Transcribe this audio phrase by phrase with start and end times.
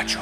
[0.00, 0.20] Radio.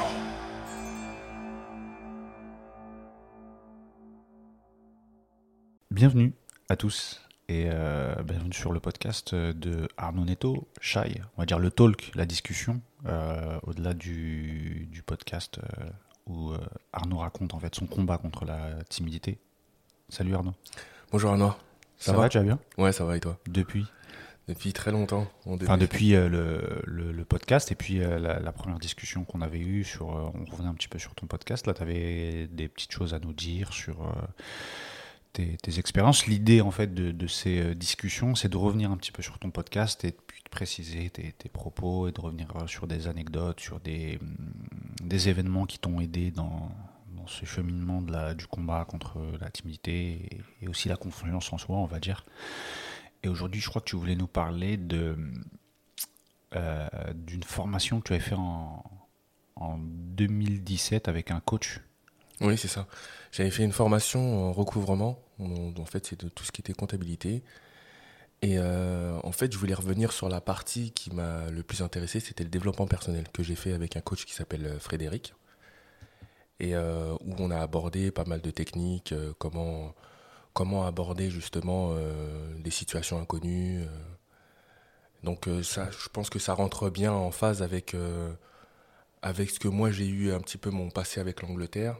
[5.89, 6.33] Bienvenue
[6.67, 11.59] à tous et euh, bienvenue sur le podcast de Arnaud Neto, Shai, on va dire
[11.59, 15.89] le talk, la discussion, euh, au-delà du, du podcast euh,
[16.27, 16.57] où euh,
[16.91, 19.39] Arnaud raconte en fait son combat contre la timidité.
[20.09, 20.55] Salut Arnaud.
[21.09, 21.53] Bonjour Arnaud.
[21.95, 22.59] Ça, va, tu vas bien?
[22.77, 23.39] Ouais, ça va et toi?
[23.47, 23.85] Depuis?
[24.49, 25.27] Depuis très longtemps.
[25.45, 29.23] on Enfin, depuis euh, le, le- le podcast et puis euh, la, la première discussion
[29.23, 30.09] qu'on avait eue sur.
[30.17, 31.67] euh, on revenait un petit peu sur ton podcast.
[31.67, 33.97] Là, tu avais des petites choses à nous dire sur
[35.33, 36.25] tes, tes expériences.
[36.25, 39.51] L'idée, en fait, de, de ces discussions, c'est de revenir un petit peu sur ton
[39.51, 43.79] podcast et puis de préciser tes, tes propos et de revenir sur des anecdotes, sur
[43.79, 44.35] des, hum,
[45.03, 46.71] des événements qui t'ont aidé dans,
[47.15, 49.93] dans ce cheminement de la, du combat contre la timidité
[50.31, 52.25] et, et aussi la confiance en soi, on va dire.
[53.23, 55.15] Et aujourd'hui, je crois que tu voulais nous parler de
[56.55, 58.83] euh, d'une formation que tu avais fait en,
[59.55, 61.79] en 2017 avec un coach.
[62.41, 62.87] Oui, c'est ça.
[63.31, 65.21] J'avais fait une formation en recouvrement.
[65.37, 67.43] En, fait, c'est de tout ce qui était comptabilité.
[68.41, 72.19] Et euh, en fait, je voulais revenir sur la partie qui m'a le plus intéressé,
[72.19, 75.35] c'était le développement personnel que j'ai fait avec un coach qui s'appelle euh, Frédéric.
[76.61, 79.95] Et où on a abordé pas mal de techniques, comment,
[80.59, 83.83] comment aborder justement euh, des situations inconnues.
[83.83, 83.87] euh.
[85.23, 87.95] Donc euh, ça, je pense que ça rentre bien en phase avec,
[89.21, 91.95] avec ce que moi j'ai eu un petit peu mon passé avec l'Angleterre.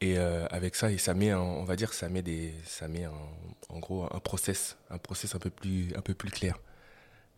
[0.00, 2.88] Et euh, avec ça, et ça met, un- on va dire, ça met des, ça
[2.88, 3.32] met un-
[3.68, 6.56] en gros un process, un process un peu plus, un peu plus clair.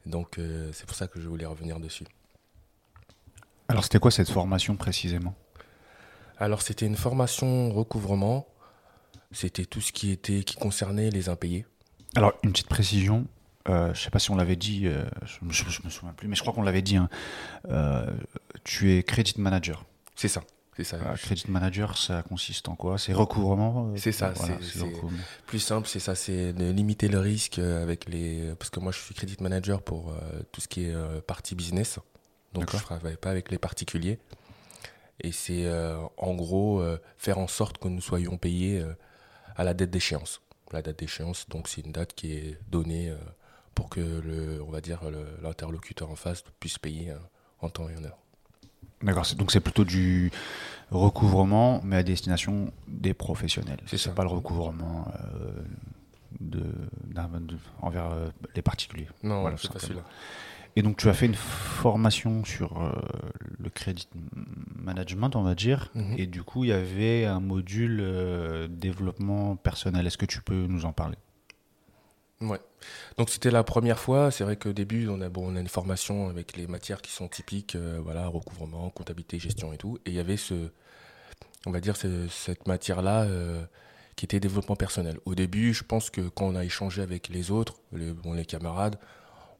[0.06, 2.06] Donc euh, c'est pour ça que je voulais revenir dessus.
[3.68, 5.34] Alors, c'était quoi cette formation précisément?
[6.39, 8.46] Alors c'était une formation recouvrement.
[9.34, 11.66] C'était tout ce qui était, qui concernait les impayés.
[12.16, 13.27] Alors, une petite précision.
[13.68, 16.28] Euh, je sais pas si on l'avait dit, euh, je, je- je me souviens plus,
[16.28, 16.96] mais je crois qu'on l'avait dit.
[16.96, 17.08] hein.
[17.70, 18.06] Euh,
[18.62, 19.84] tu es credit manager.
[20.14, 20.42] C'est ça,
[20.77, 20.96] c'est ça.
[20.96, 22.98] Euh, credit manager, ça consiste en quoi?
[22.98, 24.84] C'est recouvrement C'est ça, voilà, c'est-.
[25.46, 28.52] Plus simple, c'est ça, c'est de limiter le risque avec les.
[28.58, 30.12] Parce que moi, je suis credit manager pour
[30.52, 30.94] tout ce qui est
[31.27, 31.98] partie business.
[32.52, 34.18] Donc, je ne travaille pas avec les particuliers.
[35.20, 35.67] Et c'est
[36.18, 36.84] en gros
[37.17, 38.84] faire en sorte que nous soyons payés
[39.57, 40.41] à la date d'échéance.
[40.73, 43.17] La date d'échéance, donc, c'est une date qui est donnée euh,
[43.75, 45.01] pour que le, on va dire,
[45.42, 47.19] l'interlocuteur en face puisse payer euh,
[47.61, 48.19] en temps et en heure.
[49.03, 50.31] D'accord, donc c'est plutôt du
[50.91, 53.81] recouvrement, mais à destination des professionnels.
[53.87, 55.53] C'est pas le recouvrement euh,
[56.41, 56.65] de,
[57.83, 59.09] envers euh, les particuliers.
[59.23, 60.05] Non, Voilà, c'est pas celui-là.
[60.77, 62.90] Et donc tu as fait une formation sur euh,
[63.58, 64.08] le credit
[64.77, 66.14] management, on va dire, Mhm.
[66.18, 70.07] et du coup il y avait un module euh, développement personnel.
[70.07, 71.17] Est-ce que tu peux nous en parler?
[72.40, 72.61] Ouais.
[73.17, 74.30] Donc c'était la première fois.
[74.30, 77.12] C'est vrai qu'au début, on a, bon, on a une formation avec les matières qui
[77.12, 79.98] sont typiques, euh, voilà, recouvrement, comptabilité, gestion et tout.
[80.05, 80.68] Et il y avait ce,
[81.67, 83.64] on va dire, ce- cette matière-là euh,
[84.17, 85.18] qui était développement personnel.
[85.24, 88.45] Au début, je pense que quand on a échangé avec les autres, les, bon, les
[88.45, 88.98] camarades,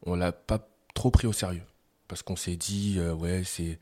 [0.05, 1.65] on l'a pas trop pris au sérieux.
[2.09, 3.79] Parce qu'on s'est dit, euh, ouais, c'est,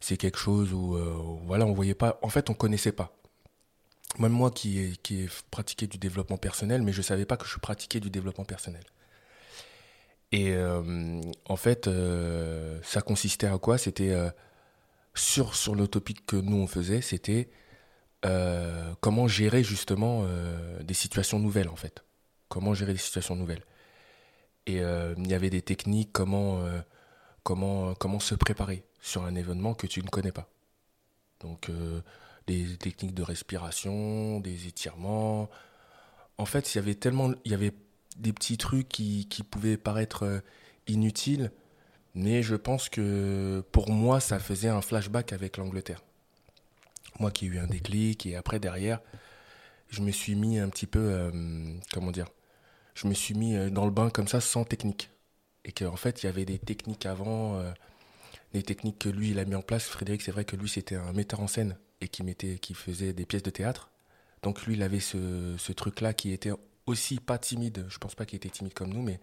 [0.00, 1.14] c'est quelque chose où, euh,
[1.44, 3.16] voilà, on voyait pas, en fait, on connaissait pas.
[4.18, 7.58] Même moi qui ai, qui pratiqué du développement personnel, mais je savais pas que je
[7.58, 8.84] pratiquais du développement personnel.
[10.32, 11.88] Et euh, en fait,
[12.82, 13.78] ça consistait à quoi?
[13.78, 14.14] C'était
[15.14, 17.50] sur, sur le topic que nous on faisait, c'était
[19.00, 20.26] comment gérer justement
[20.80, 22.04] des situations nouvelles en fait.
[22.48, 23.64] Comment gérer des situations nouvelles.
[24.66, 26.80] Et euh, il y avait des techniques, comment, euh,
[27.42, 30.48] comment, comment se préparer sur un événement que tu ne connais pas.
[31.40, 32.00] Donc euh,
[32.46, 35.50] des techniques de respiration, des étirements.
[36.38, 37.72] En fait, il y avait tellement, il y avait
[38.16, 40.42] des petits trucs qui, qui pouvaient paraître
[40.86, 41.50] inutiles,
[42.14, 46.02] mais je pense que pour moi, ça faisait un flashback avec l'Angleterre.
[47.20, 49.00] Moi qui ai eu un déclic, et après derrière,
[49.88, 51.30] je me suis mis un petit peu,
[51.92, 52.26] comment dire,
[52.94, 55.10] je me suis mis euh, dans le bain comme ça, sans technique.
[55.64, 57.72] Et qu'en fait, il y avait des techniques avant, euh,
[58.52, 59.84] des techniques que lui, il a mis en place.
[59.84, 63.12] Frédéric, c'est vrai que lui, c'était un metteur en scène et qui, mettait, qui faisait
[63.12, 63.90] des pièces de théâtre.
[64.42, 66.52] Donc lui, il avait ce, truc-là qui était
[66.86, 67.86] aussi pas timide.
[67.88, 69.20] Je pense pas qu'il était timide comme nous, mais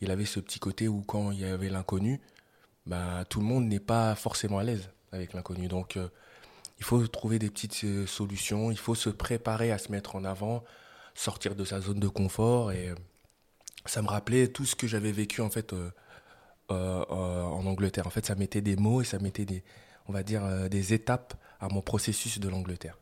[0.00, 2.20] il avait ce petit côté où quand il y avait l'inconnu,
[2.86, 5.68] bah, tout le monde n'est pas forcément à l'aise avec l'inconnu.
[5.68, 6.08] Donc euh,
[6.78, 10.64] il faut trouver des petites solutions, il faut se préparer à se mettre en avant,
[11.16, 12.72] sortir de sa zone de confort.
[12.72, 12.94] Et euh,
[13.86, 15.90] ça me rappelait tout ce que j'avais vécu en fait euh,
[16.70, 18.06] euh, en Angleterre.
[18.06, 19.64] En fait, ça mettait des mots et ça mettait des,
[20.06, 22.98] on va dire, des étapes à mon processus de l'Angleterre.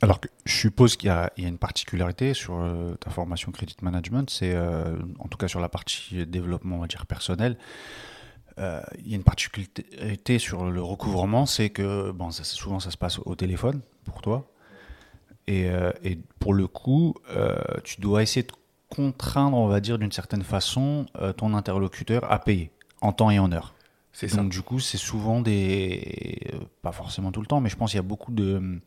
[0.00, 2.56] Alors, que je suppose qu'il y, a une particularité sur
[3.00, 7.04] ta formation Credit Management, c'est en tout cas sur la partie développement, on va dire
[7.04, 7.58] personnel.
[8.58, 13.18] il y a une particularité sur le recouvrement, c'est que bon, souvent ça se passe
[13.18, 14.48] au téléphone pour toi.
[15.48, 18.52] Et, euh, et pour le coup, euh, tu dois essayer de
[18.90, 21.06] contraindre, on va dire d'une certaine façon,
[21.36, 23.74] ton interlocuteur à payer en temps et en heure.
[24.12, 26.50] C'est Donc du coup, c'est souvent des...
[26.82, 28.80] Pas forcément tout le temps, mais je pense qu'il y a beaucoup de,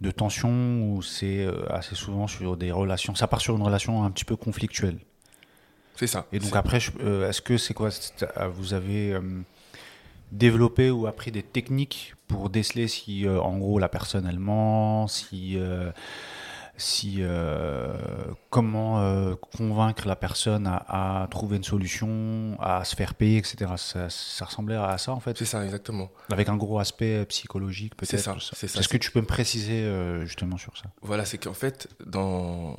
[0.00, 3.14] de tensions où c'est assez souvent sur des relations...
[3.14, 4.98] Ça part sur une relation un petit peu conflictuelle.
[5.96, 6.26] C'est ça.
[6.32, 7.90] Et donc après, euh, est-ce que c'est quoi
[8.22, 9.20] euh, Vous avez euh,
[10.32, 15.58] développé ou appris des techniques pour déceler si, en gros, la personne elle ment, si
[16.82, 17.94] si euh,
[18.50, 23.72] comment euh, convaincre la personne à, trouver une solution, à se faire payer, etc.
[23.76, 25.36] Ça, ressemblait à ça en fait.
[25.38, 26.10] C'est ça, exactement.
[26.30, 28.10] Avec un gros aspect psychologique peut-être.
[28.10, 28.36] C'est ça.
[28.52, 30.84] C'est Est-ce que tu peux me préciser euh, justement sur ça?
[31.02, 32.76] Voilà, c'est qu'en fait, dans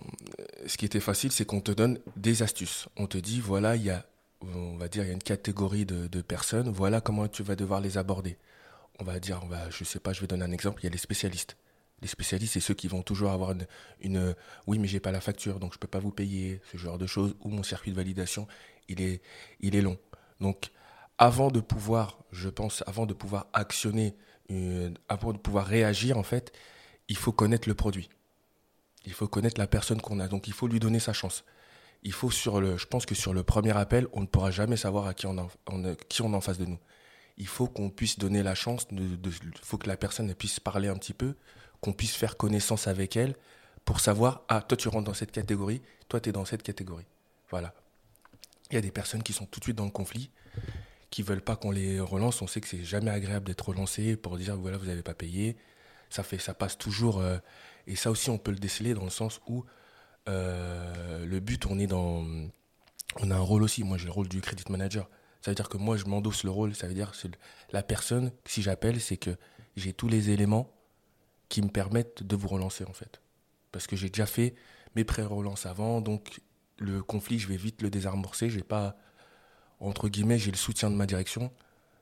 [0.65, 2.87] ce qui était facile, c'est qu'on te donne des astuces.
[2.97, 4.05] On te dit voilà, il y a,
[4.55, 6.69] on va dire, il y a une catégorie de, personnes.
[6.69, 8.37] Voilà comment tu vas devoir les aborder.
[8.99, 10.81] On va dire, on va, je sais pas, je vais donner un exemple.
[10.81, 11.57] Il y a les spécialistes
[12.03, 13.55] les spécialistes, c'est ceux qui vont toujours avoir
[14.01, 14.35] une,
[14.67, 17.07] oui, mais j'ai pas la facture, donc je peux pas vous payer, ce genre de
[17.07, 18.45] choses, ou mon circuit de validation,
[18.89, 19.21] il est,
[19.61, 19.97] il est long.
[20.41, 20.71] Donc,
[21.17, 24.15] avant de pouvoir, je pense, avant de pouvoir actionner,
[25.07, 26.51] avant de pouvoir réagir, en fait,
[27.07, 28.09] il faut connaître le produit.
[29.05, 30.27] Il faut connaître la personne qu'on a.
[30.27, 31.45] Donc, il faut lui donner sa chance.
[32.03, 34.77] Il faut sur le, je pense que sur le premier appel, on ne pourra jamais
[34.77, 35.47] savoir à qui on, a,
[36.09, 36.79] qui on en face de nous.
[37.37, 39.17] Il faut qu'on puisse donner la chance, de,
[39.61, 41.35] faut que la personne puisse parler un petit peu,
[41.81, 43.35] qu'on puisse faire connaissance avec elle
[43.85, 47.05] pour savoir, ah, toi tu rentres dans cette catégorie, toi tu es dans cette catégorie.
[47.49, 47.73] Voilà.
[48.69, 50.29] Il y a des personnes qui sont tout de suite dans le conflit,
[51.09, 52.41] qui veulent pas qu'on les relance.
[52.41, 55.55] On sait que c'est jamais agréable d'être relancé pour dire, voilà, vous n'avez pas payé.
[56.09, 57.19] Ça, fait, ça passe toujours.
[57.19, 57.37] Euh,
[57.85, 59.63] et ça aussi, on peut le déceler dans le sens où
[60.27, 62.23] le but, on est dans.
[63.21, 63.83] On a un rôle aussi.
[63.83, 65.09] Moi, j'ai le rôle du credit manager.
[65.41, 66.73] Ça veut dire que moi, je m'endosse le rôle.
[66.75, 67.27] Ça veut dire que
[67.71, 69.35] la personne, si j'appelle, c'est que
[69.75, 70.71] j'ai tous les éléments
[71.49, 73.21] qui me permettent de vous relancer en fait.
[73.71, 74.55] Parce que j'ai déjà fait
[74.95, 76.41] mes pré-relances avant, donc
[76.77, 78.49] le conflit, je vais vite le désamorcer.
[78.49, 78.95] J'ai pas,
[79.79, 81.51] entre guillemets, j'ai le soutien de ma direction.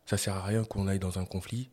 [0.06, 1.69] Ça sert à rien qu'on aille dans un conflit.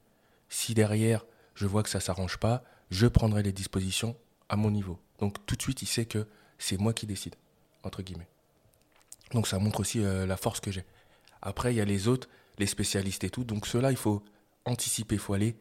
[0.48, 4.16] Si derrière, je vois que ça s'arrange pas, je prendrai les dispositions
[4.48, 4.98] à mon niveau.
[5.18, 6.26] Donc tout de suite, il sait que
[6.58, 7.34] c'est moi qui décide,
[7.82, 8.28] entre guillemets.
[9.32, 10.84] Donc ça montre aussi euh, la force que j'ai.
[11.42, 12.28] Après, il y a les autres,
[12.58, 13.44] les spécialistes et tout.
[13.44, 14.22] Donc ceux-là, il faut
[14.64, 15.56] anticiper, il faut aller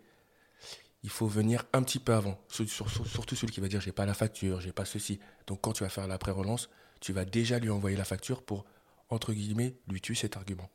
[1.03, 2.38] il faut venir un petit peu avant.
[2.49, 5.19] Surtout celui qui va dire j'ai pas la facture, j'ai pas ceci.
[5.47, 8.65] Donc quand tu vas faire la pré-relance, tu vas déjà lui envoyer la facture pour,
[9.09, 10.69] entre guillemets, lui tuer cet argument.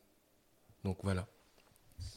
[0.84, 1.26] Donc voilà.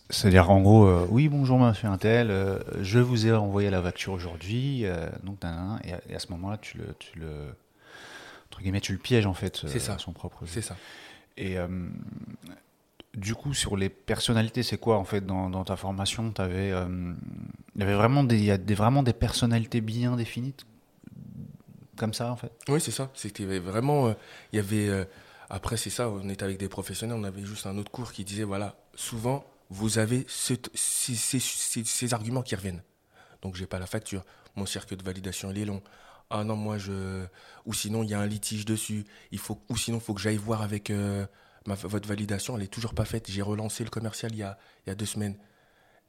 [0.09, 4.13] C'est-à-dire en gros, euh, oui bonjour monsieur Intel, euh, je vous ai envoyé la facture
[4.13, 4.85] aujourd'hui,
[5.23, 5.39] donc
[5.83, 7.53] et, à, ce moment-là tu le, tu le,
[8.47, 9.65] entre guillemets, tu le pièges en fait.
[9.67, 9.97] C'est ça.
[9.97, 10.43] son propre.
[10.45, 10.75] C'est ça.
[11.37, 11.57] Et
[13.15, 16.33] du coup, sur les personnalités, c'est quoi en fait dans, ta formation?
[16.37, 17.13] Avais, euh,
[17.75, 20.55] Il y avait vraiment des, y a des, vraiment des personnalités bien définies
[21.95, 22.51] comme ça en fait?
[22.67, 23.09] Oui, c'est ça.
[23.13, 24.07] C'était vraiment.
[24.07, 24.13] Euh,
[24.51, 24.89] il y avait.
[24.89, 25.05] Euh,
[25.49, 28.25] après, c'est ça, on était avec des professionnels, on avait juste un autre cours qui
[28.25, 32.81] disait voilà, souvent, vous avez ces, ces, arguments qui reviennent.
[33.41, 34.23] Donc, j'ai pas la facture.
[34.55, 35.81] Mon circuit de validation, il est long.
[36.29, 37.25] Ah non, moi, je.
[37.65, 39.05] Ou sinon, il y a un litige dessus.
[39.31, 39.61] Il faut...
[39.69, 40.91] Ou sinon, faut que j'aille voir avec
[41.65, 43.29] votre validation, elle est toujours pas faite.
[43.29, 45.37] J'ai relancé le commercial il y a, il y a deux semaines.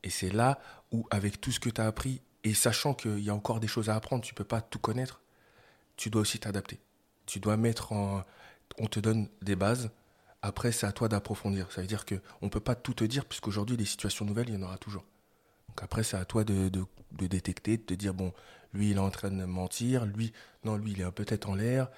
[0.03, 0.59] Et c'est là
[0.93, 3.67] où, avec tout ce que tu as appris, et sachant qu'il y a encore des
[3.67, 5.21] choses à apprendre, tu peux pas tout connaître,
[5.97, 6.79] tu dois aussi t'adapter.
[7.27, 8.23] Tu dois mettre en...
[8.79, 9.91] On te donne des bases,
[10.43, 11.73] après c'est à toi d'approfondir.
[11.73, 14.55] Ça veut dire qu'on ne peut pas tout te dire, puisqu'aujourd'hui, des situations nouvelles, il
[14.55, 15.05] y en aura toujours.
[15.69, 18.33] Donc après, c'est à toi de, de, de, détecter, de te dire, bon,
[18.77, 20.33] lui, il est en train de mentir, lui,
[20.65, 21.89] non, lui, il est peut-être en l'air,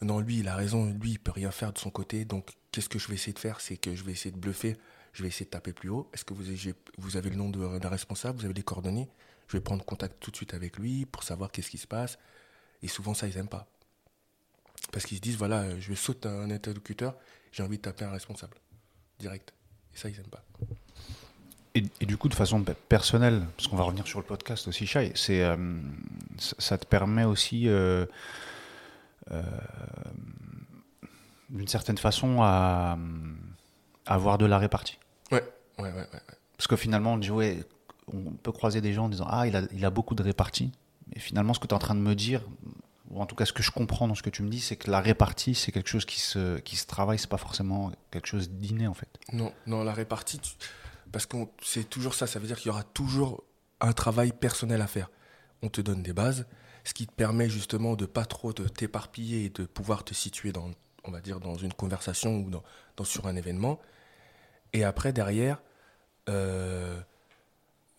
[0.00, 2.88] non, lui, il a raison, lui, il peut rien faire de son côté, donc qu'est-ce
[2.88, 3.60] que je vais essayer de faire?
[3.60, 4.76] C'est que je vais essayer de bluffer,
[5.12, 6.08] je vais essayer de taper plus haut.
[6.12, 9.08] Est-ce que vous avez, le nom d'un responsable, vous avez les coordonnées?
[9.48, 12.18] Je vais prendre contact tout de suite avec lui pour savoir qu'est-ce qui se passe.
[12.82, 13.66] Et souvent, ça, ils n'aiment pas.
[14.92, 17.16] Parce qu'ils se disent, voilà, je vais sauter un interlocuteur,
[17.50, 18.56] j'ai envie de taper un responsable.
[19.18, 19.52] Direct.
[19.94, 20.44] Et ça, ils n'aiment pas.
[22.00, 25.12] Et, du coup, de façon personnelle, parce qu'on va revenir sur le podcast aussi, Chai,
[25.14, 25.56] c'est, euh,
[26.36, 28.06] ça te permet aussi euh,
[29.30, 29.42] euh,
[31.50, 32.96] d'une certaine façon, à,
[34.06, 34.98] avoir de la répartie.
[35.30, 35.44] Ouais,
[35.78, 36.06] ouais, ouais.
[36.56, 37.58] Parce que finalement, on dit, ouais,
[38.12, 40.72] on peut croiser des gens en disant, ah, il a, il a beaucoup de répartie.
[41.14, 42.42] Mais finalement, ce que tu es en train de me dire,
[43.10, 44.76] ou en tout cas ce que je comprends dans ce que tu me dis, c'est
[44.76, 48.26] que la répartie, c'est quelque chose qui se, qui se travaille, c'est pas forcément quelque
[48.26, 49.08] chose d'inné en fait.
[49.32, 50.40] Non, non, la répartie,
[51.12, 53.44] parce que c'est toujours ça, ça veut dire qu'il y aura toujours
[53.80, 55.10] un travail personnel à faire.
[55.62, 56.46] On te donne des bases,
[56.84, 60.70] ce qui te permet justement de pas trop t'éparpiller et de pouvoir te situer dans
[61.08, 63.80] on va dire, dans une conversation ou dans, sur un événement.
[64.72, 65.62] Et après, derrière,
[66.28, 67.00] euh,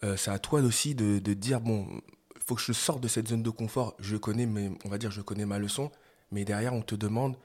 [0.04, 2.02] euh, c'est à toi aussi de, dire, bon,
[2.36, 3.96] il faut que je sorte de cette zone de confort.
[4.00, 5.92] Je connais, mais on va dire, je connais ma leçon,
[6.32, 7.38] mais derrière, on te demande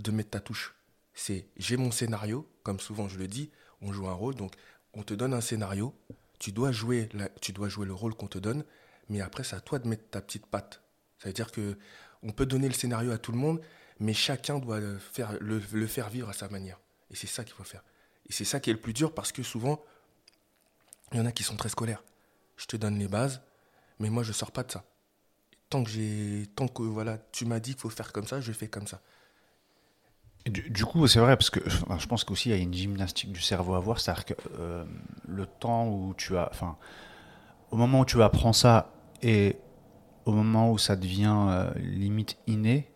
[0.00, 0.74] de mettre ta touche.
[1.14, 4.54] C'est, j'ai mon scénario, comme souvent je le dis, on joue un rôle, donc
[4.94, 5.94] on te donne un scénario,
[6.38, 8.64] tu dois jouer, le rôle qu'on te donne,
[9.08, 10.82] mais après, c'est à toi de mettre ta petite patte.
[11.18, 11.78] Ça veut dire que
[12.22, 13.60] on peut donner le scénario à tout le monde,
[13.98, 16.80] mais chacun doit le faire, vivre à sa manière.
[17.10, 17.82] Et c'est ça qu'il faut faire.
[18.28, 19.84] Et c'est ça qui est le plus dur parce que souvent,
[21.12, 22.02] il y en a qui sont très scolaires.
[22.56, 23.42] Je te donne les bases,
[23.98, 24.84] mais moi, je sors pas de ça.
[25.68, 28.52] Tant que j'ai, tant que voilà, tu m'as dit qu'il faut faire comme ça, je
[28.52, 29.00] fais comme ça.
[30.46, 33.40] Du, coup, c'est vrai, parce que je pense qu'aussi il y a une gymnastique du
[33.40, 34.84] cerveau à voir, c'est-à-dire que euh,
[35.28, 36.48] le temps où tu as.
[36.50, 36.76] Enfin,
[37.70, 39.56] au moment où tu apprends ça et
[40.24, 42.90] au moment où ça devient euh, limite inné,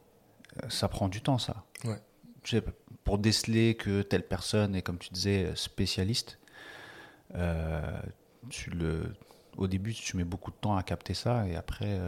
[0.62, 1.64] euh, ça prend du temps, ça.
[1.84, 2.62] Ouais.
[3.04, 6.40] pour déceler que telle personne est, comme tu disais, spécialiste,
[8.48, 9.14] tu le,
[9.56, 12.00] au début, tu mets beaucoup de temps à capter ça et après,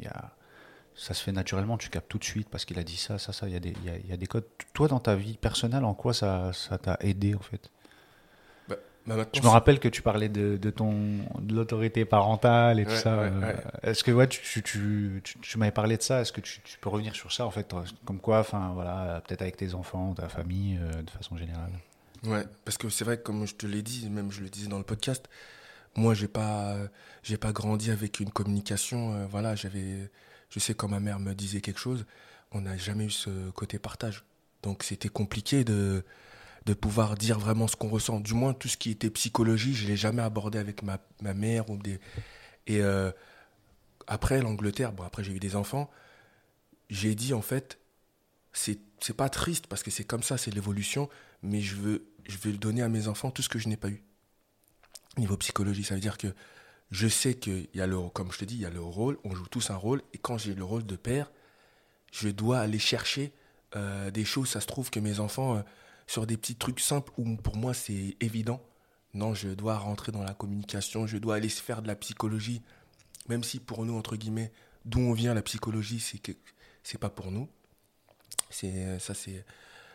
[0.00, 0.32] il y a
[0.98, 3.32] ça se fait naturellement, tu captes tout de suite parce qu'il a dit ça, ça,
[3.32, 3.46] ça.
[3.46, 4.44] Il y, a des, il, y a, des codes.
[4.74, 7.70] Toi, dans ta vie personnelle, en quoi ça, ça t'a aidé en fait?
[8.68, 8.76] Bah,
[9.06, 10.92] bah Je me rappelle que tu parlais de, de ton
[11.38, 13.14] de l'autorité parentale et tout ça.
[13.14, 13.52] Euh,
[13.84, 17.14] est-ce que ouais, tu, tu, tu, m'avais parlé de ça Est-ce que tu, peux revenir
[17.14, 17.72] sur ça en fait
[18.04, 21.70] Comme quoi, enfin voilà, peut-être avec tes enfants, ta famille, euh, de façon générale?
[22.24, 24.78] Ouais, parce que c'est vrai, comme je te l'ai dit, même je le disais dans
[24.78, 25.28] le podcast,
[25.94, 26.74] moi j'ai pas
[27.22, 29.14] j'ai pas grandi avec une communication.
[29.14, 30.10] Euh, voilà, j'avais
[30.50, 32.06] je sais quand ma mère me disait quelque chose,
[32.52, 34.24] on n'a jamais eu ce côté partage.
[34.62, 36.04] Donc c'était compliqué de,
[36.66, 38.20] de pouvoir dire vraiment ce qu'on ressent.
[38.20, 41.34] Du moins, tout ce qui était psychologie, je ne l'ai jamais abordé avec ma, ma
[41.34, 41.64] mère.
[42.66, 43.10] Et euh,
[44.06, 45.90] après l'Angleterre, bon, après j'ai eu des enfants,
[46.90, 47.78] j'ai dit en fait,
[48.52, 48.78] c'est,
[49.16, 51.08] pas triste parce que c'est comme ça, c'est l'évolution,
[51.42, 53.88] mais je veux, je vais donner à mes enfants tout ce que je n'ai pas
[53.88, 54.02] eu.
[55.16, 56.28] Niveau psychologie, ça veut dire que
[56.90, 59.18] je sais qu'il y a le, comme je te dis, il y a le rôle,
[59.24, 61.30] on joue tous un rôle, et quand j'ai le rôle de père,
[62.12, 63.32] je dois aller chercher
[63.76, 65.62] euh, des choses, ça se trouve que mes enfants, euh,
[66.06, 68.62] sur des petits trucs simples où pour moi c'est évident,
[69.12, 72.62] non, je dois rentrer dans la communication, je dois aller se faire de la psychologie,
[73.28, 74.52] même si pour nous, entre guillemets,
[74.86, 76.32] d'où on vient la psychologie, c'est que
[76.82, 77.48] c'est pas pour nous.
[78.48, 79.44] C'est ça, c'est,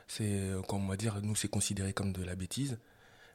[0.08, 2.78] c'est, on va dire, nous c'est considéré comme de la bêtise,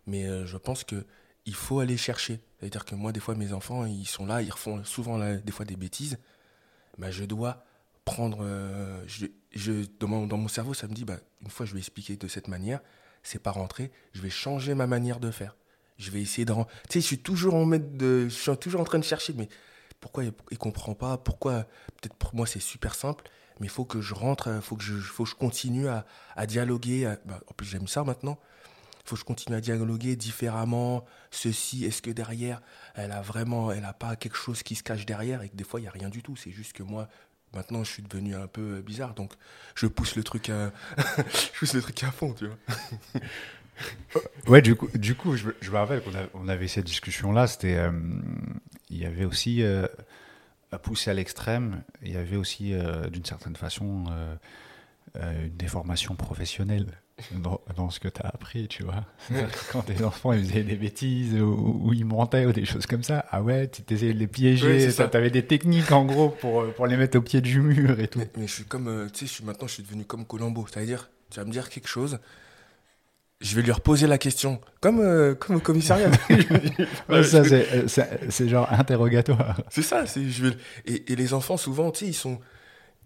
[0.07, 1.05] mais euh, je pense que
[1.49, 2.41] il faut aller chercher.
[2.61, 5.65] C'est-à-dire que moi, des fois, mes enfants, ils sont là, ils refont souvent des fois
[5.65, 6.19] des bêtises.
[6.99, 7.65] Bah, je dois
[8.05, 8.41] prendre.
[8.43, 12.17] Euh, je, je, dans, mon, cerveau, ça me dit, bah, une fois, je vais expliquer
[12.17, 12.81] de cette manière,
[13.23, 15.57] c'est pas rentrer, je vais changer ma manière de faire.
[15.97, 16.53] Je vais essayer de.
[16.53, 19.49] Tu sais, je suis toujours en de, je suis toujours en train de chercher, mais
[20.01, 21.17] pourquoi il, ne comprend pas?
[21.17, 21.65] Pourquoi
[22.01, 23.25] Peut-être pour moi, c'est super simple,
[23.59, 26.05] mais il faut que je rentre, il faut que je, faut que je continue à,
[26.37, 27.15] à dialoguer.
[27.25, 28.39] Bah, en plus, j'aime ça maintenant
[29.09, 31.05] faut que je continue à dialoguer différemment.
[31.31, 32.61] Ceci, est-ce que derrière,
[32.95, 35.65] elle a vraiment, elle a pas quelque chose qui se cache derrière et que des
[35.65, 36.37] fois, il n'y a rien du tout.
[36.37, 37.09] C'est juste que moi,
[37.55, 39.15] maintenant, je suis devenu un peu bizarre.
[39.15, 39.33] Donc,
[39.75, 40.73] je pousse le truc à,
[41.19, 43.21] je pousse le truc à fond, tu vois.
[44.49, 47.47] ouais, du coup, du coup je, me rappelle qu'on avait cette discussion-là.
[47.47, 47.93] C'était, euh,
[48.91, 49.87] il y avait aussi, euh,
[50.71, 54.05] à pousser à l'extrême, il y avait aussi, euh, d'une certaine façon,
[55.15, 56.87] une déformation professionnelle
[57.77, 59.05] dans, ce que tu as appris, tu vois.
[59.73, 63.25] Quand tes enfants ils faisaient des bêtises ou, ils mentaient ou des choses comme ça,
[63.31, 66.87] ah ouais, tu essayais de les piéger, tu avais des techniques en gros pour, pour
[66.87, 68.23] les mettre au pied du mur et tout.
[68.37, 71.41] Mais, je suis comme, euh, tu sais, maintenant je suis devenu comme Colombo, c'est-à-dire, tu
[71.41, 72.19] vas me dire quelque chose,
[73.41, 76.11] je vais lui reposer la question, comme, euh, comme au commissariat.
[77.23, 77.87] ça, euh,
[78.29, 79.61] c'est genre interrogatoire.
[79.71, 80.57] C'est ça, je vais...
[80.87, 82.41] et, et les enfants, souvent, tu sais, ils sont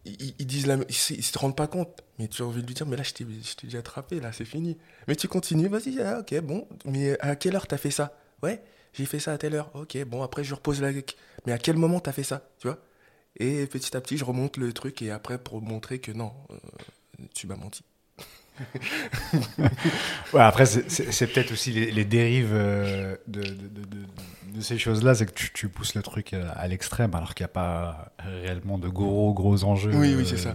[0.05, 2.03] ils, disent la, ils, se rendent pas compte.
[2.19, 3.25] Mais tu as envie de lui dire, mais là, je t'ai
[3.65, 4.77] déjà attrapé, là, c'est fini.
[5.09, 6.67] Mais tu continues, vas-y, ah, ok, bon.
[6.85, 8.17] Mais à quelle heure t'as fait ça?
[8.43, 9.71] Ouais, j'ai fait ça à telle heure.
[9.75, 10.91] Ok, bon, après, je repose la.
[11.47, 12.79] Mais à quel moment t'as fait ça Tu vois?
[13.39, 16.57] Et petit à petit, je remonte le truc et après, pour montrer que non, euh,
[17.35, 17.83] tu m'as menti.
[20.33, 25.69] Ouais, après, c'est peut-être aussi les, dérives euh, de, de, ces choses-là, c'est que tu,
[25.69, 29.93] pousses le truc à l'extrême alors qu'il n'y a pas réellement de gros, gros enjeux.
[29.95, 30.55] Oui, oui, c'est ça.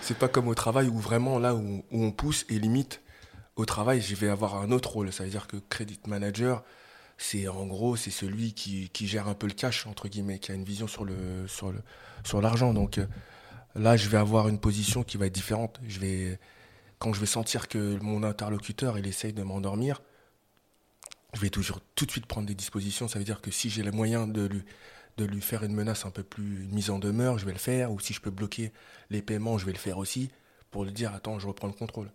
[0.00, 3.02] C'est pas comme au travail où vraiment, là où, on pousse et limite,
[3.56, 5.12] au travail, je vais avoir un autre rôle.
[5.12, 6.62] Ça veut dire que credit manager,
[7.18, 10.52] c'est en gros, c'est celui qui, qui, gère un peu le cash, entre guillemets, qui
[10.52, 11.78] a une vision sur le sur le
[12.24, 12.72] sur l'argent.
[12.72, 13.06] Donc euh,
[13.74, 15.80] là, je vais avoir une position qui va être différente.
[15.86, 16.38] Je vais
[17.00, 20.02] quand je vais sentir que mon interlocuteur il essaye de m'endormir,
[21.34, 23.08] je vais toujours tout de suite prendre des dispositions.
[23.08, 24.46] Ça veut dire que si j'ai les moyens de
[25.24, 27.90] lui, faire une menace un peu plus, mise en demeure, je vais le faire.
[27.90, 28.72] Ou si je peux bloquer
[29.08, 30.30] les paiements, je vais le faire aussi
[30.70, 32.12] pour lui dire attends, je reprends le contrôle.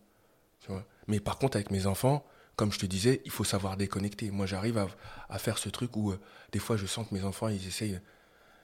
[1.07, 2.25] Mais par contre, avec mes enfants,
[2.55, 4.31] comme je te disais, il faut savoir déconnecter.
[4.31, 4.85] Moi, j'arrive
[5.29, 6.19] à, faire ce truc où euh,
[6.51, 7.99] des fois, je sens que mes enfants, ils essayent,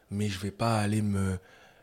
[0.10, 1.38] mais je vais pas aller me,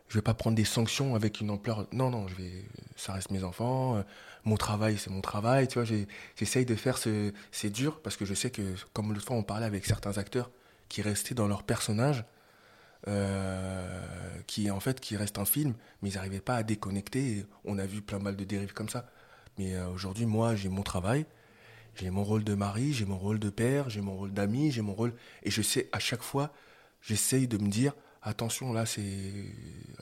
[0.09, 1.87] je vais pas prendre des sanctions avec une ampleur.
[1.93, 2.65] Non, non, je vais,
[2.97, 3.97] ça reste mes enfants.
[3.97, 4.03] Euh,
[4.45, 5.69] mon travail, c'est mon travail.
[5.69, 5.89] Tu vois,
[6.37, 8.63] j'essaye de faire ce, c'est dur parce que je sais que,
[8.95, 10.51] comme le fois, on parlait avec certains acteurs
[10.89, 12.25] qui restaient dans leur personnage.
[13.07, 14.03] Euh,
[14.49, 17.47] qui en fait qui reste un film, mais ils n'arrivaient pas à déconnecter.
[17.65, 19.09] on a vu plein mal de dérives comme ça.
[19.57, 21.25] Mais aujourd'hui, moi, j'ai mon travail,
[21.95, 24.83] j'ai mon rôle de mari, j'ai mon rôle de père, j'ai mon rôle d'ami, j'ai
[24.83, 25.15] mon rôle.
[25.45, 26.53] Et je sais, à chaque fois,
[27.01, 29.03] j'essaye de me dire attention, là, c'est.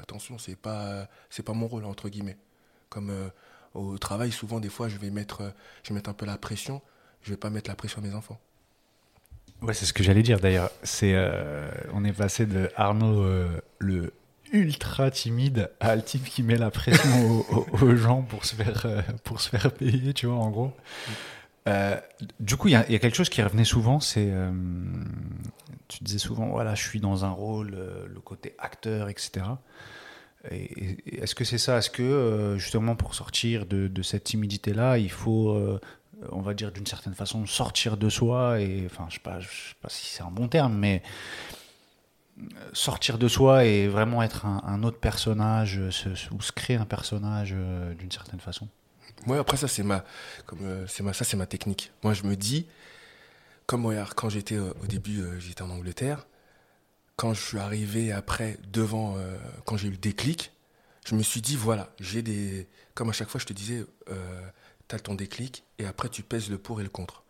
[0.00, 2.36] Attention, c'est pas, c'est pas mon rôle, entre guillemets.
[2.88, 3.28] Comme euh,
[3.74, 6.82] au travail, souvent, des fois, je vais, mettre, je vais mettre un peu la pression,
[7.22, 8.40] je vais pas mettre la pression à mes enfants.
[9.62, 10.70] Ouais, c'est ce que j'allais dire d'ailleurs.
[10.82, 14.12] C'est, euh, on est passé de Arnaud, euh, le
[14.52, 19.40] ultra timide, à le type qui met la pression aux, gens pour se faire, pour
[19.40, 20.72] se faire payer, tu vois, en gros.
[21.66, 21.96] Euh,
[22.38, 24.52] du coup, il y, a quelque chose qui revenait souvent, c'est euh,
[25.88, 29.46] tu disais souvent, voilà, je suis dans un rôle, euh, le côté acteur, etc.
[30.50, 31.78] Et, est-ce que c'est ça?
[31.78, 35.58] Est-ce que justement pour sortir de, cette timidité-là, il faut,
[36.30, 39.74] on va dire d'une certaine façon, sortir de soi et, enfin, je sais pas, sais
[39.82, 41.02] pas si c'est un bon terme, mais
[42.72, 45.80] sortir de soi et vraiment être un, autre personnage,
[46.30, 47.56] ou se créer un personnage
[47.98, 48.68] d'une certaine façon?
[49.24, 50.04] Moi, après, ça, c'est ma,
[50.60, 51.92] euh, ma, ma technique.
[52.02, 52.66] Moi, je me dis,
[53.66, 56.26] comme quand j'étais euh, au début, euh, j'étais en Angleterre,
[57.16, 59.16] quand je suis arrivé après, devant,
[59.64, 60.52] quand j'ai eu le déclic,
[61.06, 62.68] je me suis dit, voilà, j'ai des.
[62.92, 63.86] Comme à chaque fois, je te disais,
[64.88, 67.24] tu as ton déclic et après, tu pèses le pour et le contre.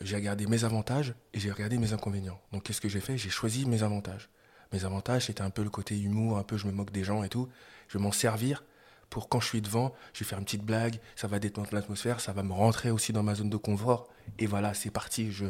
[0.00, 2.40] j'ai regardé mes avantages et j'ai regardé mes inconvénients.
[2.52, 3.18] Donc, qu'est-ce que j'ai fait?
[3.18, 4.30] J'ai choisi mes avantages.
[4.72, 7.22] Mes avantages, c'était un peu le côté humour, un peu je me moque des gens
[7.22, 7.50] et tout.
[7.88, 8.64] Je vais m'en servir
[9.10, 12.20] pour quand je suis devant, je vais faire une petite blague, ça va détendre l'atmosphère,
[12.20, 14.08] ça va me rentrer aussi dans ma zone de confort.
[14.38, 15.30] Et voilà, c'est parti.
[15.32, 15.46] Je,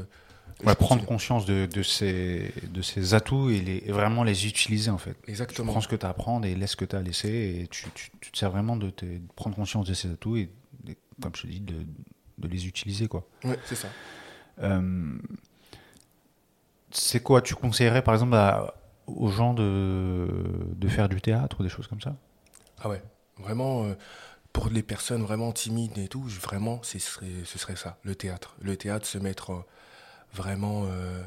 [0.64, 4.98] je prendre conscience de, de, ces, de ces atouts et, les, vraiment les utiliser en
[4.98, 5.16] fait.
[5.26, 5.68] Exactement.
[5.68, 7.02] Tu prends ce que tu as à apprendre et laisse ce que tu as à
[7.02, 8.92] laisser et tu, tu, te sers vraiment de,
[9.34, 10.50] prendre conscience de ces atouts et,
[11.20, 11.86] comme je te dis, de,
[12.38, 13.08] de les utiliser.
[13.08, 13.26] quoi.
[13.44, 13.88] Ouais, c'est ça.
[14.62, 15.18] Euh,
[16.90, 18.36] c'est quoi Tu conseillerais par exemple
[19.06, 20.28] aux gens de,
[20.74, 22.16] de faire du théâtre ou des choses comme ça?
[22.78, 23.02] Ah ouais,
[23.38, 23.94] Vraiment, euh,
[24.52, 28.56] pour les personnes vraiment timides et tout, vraiment, ce serait, ce serait ça, le théâtre.
[28.60, 29.64] Le théâtre, se mettre euh,
[30.32, 31.22] vraiment, euh,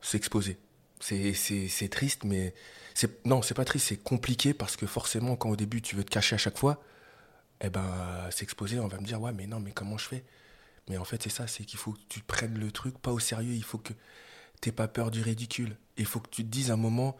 [0.00, 0.58] s'exposer.
[1.00, 2.54] C'est triste, mais
[3.26, 6.10] non, c'est pas triste, c'est compliqué parce que forcément, quand au début tu veux te
[6.10, 6.82] cacher à chaque fois,
[7.60, 10.24] eh ben, s'exposer, on va me dire, ouais, mais non, mais comment je fais?
[10.88, 13.18] Mais en fait, c'est ça, c'est qu'il faut que tu prennes le truc pas au
[13.18, 13.92] sérieux, il faut que
[14.62, 15.76] tu pas peur du ridicule.
[15.98, 17.16] Il faut que tu te dises un moment,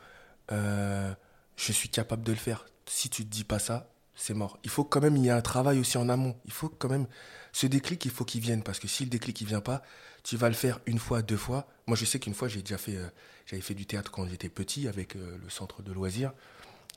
[0.51, 2.67] je suis capable de le faire.
[2.87, 4.59] Si tu te dis pas ça, c'est mort.
[4.65, 6.35] Il faut quand même, il y a un travail aussi en amont.
[6.47, 7.07] Il faut quand même,
[7.53, 8.63] ce déclic, il faut qu'il vienne.
[8.63, 9.83] Parce que si le déclic, il vient pas,
[10.25, 11.69] tu vas le faire une fois, deux fois.
[11.87, 13.07] Moi, je sais qu'une fois, j'ai déjà fait, euh,
[13.45, 16.33] j'avais fait du théâtre quand j'étais petit avec euh, le centre de loisirs.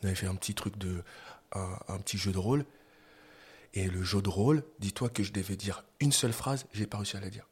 [0.01, 1.03] On avait fait un petit truc de,
[1.51, 2.65] un, petit jeu de rôle.
[3.73, 6.97] Et le jeu de rôle, dis-toi que je devais dire une seule phrase, j'ai pas
[6.97, 7.45] réussi à la dire.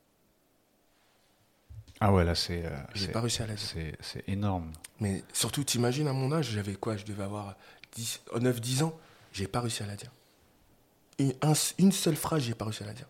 [1.99, 2.65] Ah ouais, là, c'est.
[2.65, 3.95] Euh, j'ai pas réussi à la dire.
[3.99, 4.71] C'est énorme.
[4.99, 6.95] Mais surtout, t'imagines, à mon âge, j'avais quoi?
[6.95, 7.56] Je devais avoir
[7.97, 8.97] 9-10 ans.
[9.33, 10.11] J'ai pas réussi à la dire.
[11.19, 11.33] Une,
[11.77, 13.07] une seule phrase, j'ai pas réussi à la dire.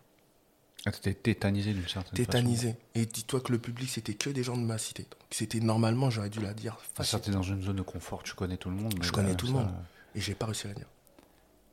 [0.86, 2.76] Ah, t'étais tétanisé d'une certaine tétanisé.
[2.94, 5.06] Et dis-toi que le public, c'était que des gens de ma cité.
[5.30, 7.20] c'était normalement, j'aurais dû la dire facile.
[7.20, 8.94] t'es dans une zone de confort, tu connais tout le monde.
[9.00, 9.70] Je connais tout le monde.
[10.14, 10.86] Et j'ai pas réussi à la dire.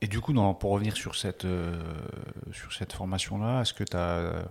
[0.01, 1.81] Et du coup, pour revenir sur cette, euh,
[2.51, 4.43] sur cette formation-là, est-ce que tu as euh,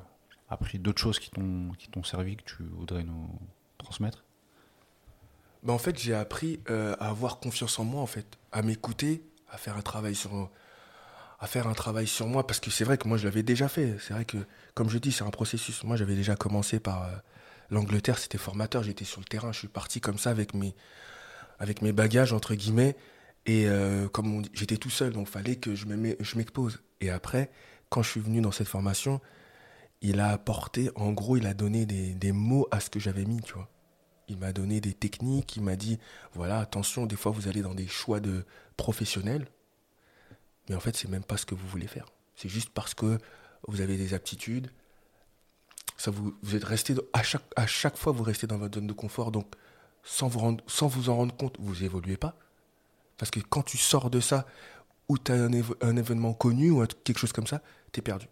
[0.48, 3.28] appris d'autres choses qui t'ont servi, que tu voudrais nous
[3.76, 4.24] transmettre?
[5.62, 9.22] Ben, En fait, j'ai appris euh, à avoir confiance en moi, en fait, à m'écouter
[9.54, 10.50] à faire un travail sur
[11.40, 13.68] à faire un travail sur moi parce que c'est vrai que moi je l'avais déjà
[13.68, 13.96] fait.
[14.00, 14.38] C'est vrai que
[14.74, 15.84] comme je dis c'est un processus.
[15.84, 17.10] Moi j'avais déjà commencé par euh,
[17.70, 18.18] l'Angleterre.
[18.18, 18.82] C'était formateur.
[18.82, 19.52] J'étais sur le terrain.
[19.52, 20.74] Je suis parti comme ça avec mes
[21.58, 22.96] avec mes bagages entre guillemets.
[23.46, 25.86] Et euh, comme j'étais tout seul donc fallait que je
[26.36, 26.82] m'expose.
[27.00, 27.50] Et après
[27.90, 29.20] quand je suis venu dans cette formation
[30.00, 33.24] il a apporté en gros il a donné des, des mots à ce que j'avais
[33.24, 33.68] mis tu vois
[34.28, 35.98] il m'a donné des techniques, il m'a dit,
[36.34, 38.44] voilà, attention, des fois vous allez dans des choix de
[38.76, 39.46] professionnels,
[40.68, 42.06] mais en fait, c'est même pas ce que vous voulez faire.
[42.36, 43.18] C'est juste parce que
[43.68, 44.70] vous avez des aptitudes,
[45.96, 49.30] ça vous, vous êtes resté, à chaque, fois, vous restez dans votre zone de confort,
[49.30, 49.46] donc
[50.02, 52.36] sans vous, en rendre compte, vous évoluez pas.
[53.16, 54.46] Parce que quand tu sors de ça,
[55.08, 55.50] ou tu as un,
[55.82, 58.26] un, événement connu ou quelque chose comme ça, tu es perdu.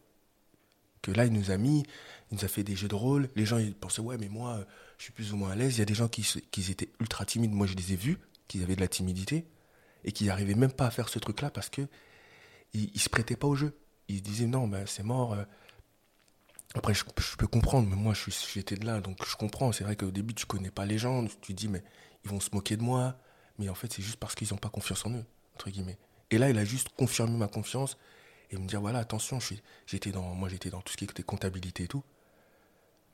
[1.03, 1.85] Que là, il nous a mis,
[2.31, 4.65] il nous a fait des jeux de rôle, les gens ils pensaient, ouais, mais moi,
[5.03, 5.75] je suis plus ou moins à l'aise.
[5.75, 6.25] Il y a des gens qui,
[6.71, 7.51] étaient ultra timides.
[7.51, 9.49] Moi, je les ai vus, qui avaient de la timidité
[10.05, 11.88] et qui n'arrivaient même pas à faire ce truc-là parce que
[12.73, 13.77] ils, se prêtaient pas au jeu.
[14.07, 15.33] Ils disaient non, ben, c'est mort.
[15.33, 15.43] Euh,
[16.77, 17.03] après, je,
[17.37, 18.15] peux comprendre, mais moi,
[18.55, 19.73] j'étais de là, donc je comprends.
[19.73, 21.83] C'est vrai qu'au début, tu connais pas les gens, tu dis, mais
[22.25, 23.19] ils vont se moquer de moi.
[23.59, 25.25] Mais en fait, c'est juste parce qu'ils n'ont pas confiance en eux,
[25.57, 25.99] entre guillemets.
[26.31, 27.99] Et là, il a juste confirmé ma confiance
[28.51, 29.41] et me dire, voilà, attention,
[29.85, 32.05] j'étais dans, moi, j'étais dans tout ce qui était comptabilité et tout.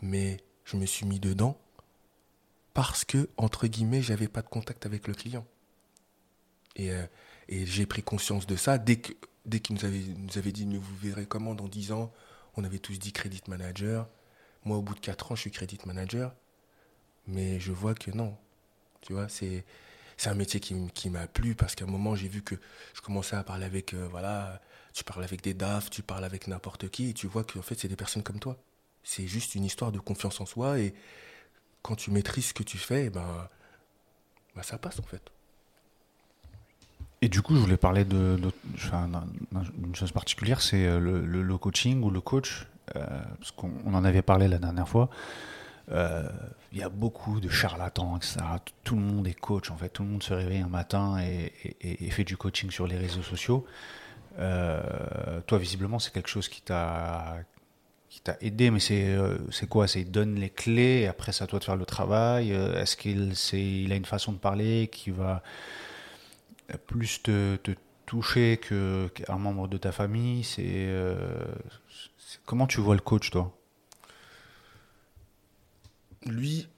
[0.03, 1.59] Mais je me suis mis dedans
[2.79, 5.45] parce que, entre guillemets, j'avais pas de contact avec le client.
[6.77, 7.07] Et, euh,
[7.49, 9.15] j'ai pris conscience de ça dès que
[9.47, 12.13] dès qu'il nous avait, nous avait dit, vous verrez comment dans 10 ans,
[12.57, 14.07] on avait tous dit crédit manager.
[14.65, 16.33] Moi, au bout de 4 ans, je suis crédit manager.
[17.27, 18.39] Mais je vois que non.
[19.01, 19.65] Tu vois, c'est,
[20.17, 22.55] c'est un métier qui, m'a plu parce qu'à un moment, j'ai vu que
[22.95, 24.63] je commençais à parler avec, euh, voilà,
[24.95, 27.75] tu parles avec des DAF, tu parles avec n'importe qui, et tu vois qu'en fait,
[27.77, 28.57] c'est des personnes comme toi.
[29.03, 30.95] C'est juste une histoire de confiance en soi, et
[31.83, 33.49] quand tu maîtrises ce que tu fais, eh ben,
[34.55, 35.23] ben ça passe en fait.
[37.21, 38.39] Et du coup, je voulais parler de,
[39.75, 43.05] d'une chose particulière, c'est euh, le, coaching ou le coach, euh,
[43.39, 45.11] parce qu'on en avait parlé la dernière fois.
[45.91, 46.29] Euh,
[46.73, 48.37] il y a beaucoup de charlatans, etc.
[48.85, 49.89] Tout le monde est coach, en fait.
[49.89, 53.67] Tout le monde se réveille un matin et, fait du coaching sur les réseaux sociaux.
[54.37, 57.39] toi, visiblement, c'est quelque chose qui t'a
[58.11, 59.17] qui t'a aidé, mais c'est
[59.51, 59.87] c'est quoi?
[59.89, 62.53] C'est donne les clés, après c'est à toi de faire le travail.
[62.53, 65.43] Est-ce qu'il il a une façon de parler qui va
[66.87, 67.57] plus te,
[68.07, 70.47] toucher qu'un membre de ta famille?
[70.59, 71.45] Euh,
[72.45, 73.55] comment tu vois le coach, toi?
[76.27, 76.69] Lui,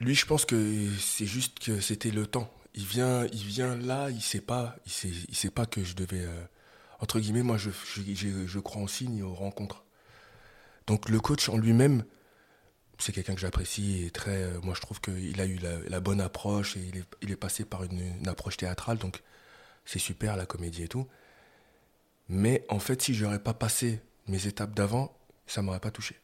[0.00, 2.52] lui, je pense que c'est juste que c'était le temps.
[2.74, 5.94] Il vient, il vient là, il sait pas, il sait, il sait pas que je
[5.94, 6.22] devais.
[6.22, 6.44] Euh,
[7.00, 9.84] entre guillemets, moi, je, je, je, crois en signe et aux rencontres.
[10.92, 12.04] Donc le coach en lui-même,
[12.98, 14.42] c'est quelqu'un que j'apprécie et très.
[14.42, 17.64] Euh, moi, je trouve qu'il a eu la, bonne approche et il est, il passé
[17.64, 19.22] par une, approche théâtrale, donc
[19.86, 21.08] c'est super la comédie et tout.
[22.28, 26.20] Mais en fait, si j'aurais pas passé mes étapes d'avant, ça m'aurait pas touché.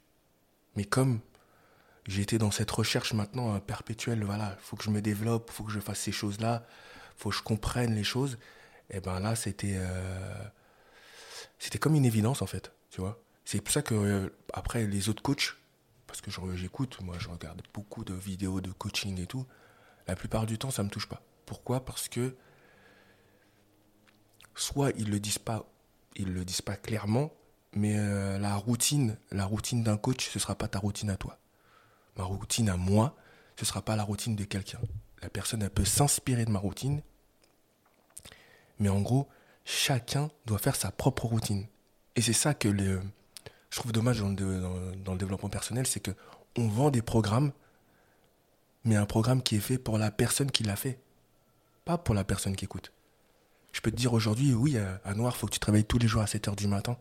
[0.77, 1.21] Mais comme
[2.07, 5.81] j'étais dans cette recherche maintenant perpétuelle, voilà, faut que je me développe, faut que je
[5.81, 6.67] fasse ces choses-là,
[7.17, 8.37] faut que je comprenne les choses.
[8.91, 10.45] Et ben là, c'était euh,
[11.59, 13.19] c'était comme une évidence en fait, tu vois.
[13.51, 15.57] C'est pour ça que euh, après les autres coachs
[16.07, 19.47] parce que j'écoute, moi je regarde beaucoup de vidéos de coaching et tout,
[20.07, 21.23] la plupart du temps ça me touche pas.
[21.47, 21.83] Pourquoi?
[21.83, 22.37] Parce que
[24.55, 25.65] soit ils le disent pas,
[26.15, 27.33] ils le disent pas clairement,
[27.73, 31.39] mais euh, la routine, la routine d'un coach, ce sera pas ta routine à toi.
[32.19, 33.17] Ma routine à moi,
[33.57, 34.81] ce sera pas la routine de quelqu'un.
[35.23, 37.01] La personne elle peut s'inspirer de ma routine,
[38.79, 39.27] mais en gros,
[39.65, 41.67] chacun doit faire sa propre routine.
[42.15, 43.01] Et c'est ça que le,
[43.71, 46.13] je trouve dommage dans le, développement personnel, c'est que
[46.57, 47.53] on vend des programmes,
[48.85, 50.99] mais un programme qui est fait pour la personne qui l'a fait,
[51.85, 52.93] pas pour la personne qui écoute.
[53.73, 56.09] Je peux te dire aujourd'hui, oui, à, Noir, il faut que tu travailles tous les
[56.09, 56.97] jours à 7 h du matin,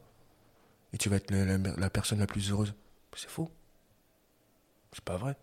[0.93, 2.73] et tu vas être la, personne la plus heureuse.
[3.15, 3.49] C'est faux.
[4.93, 5.35] C'est pas vrai.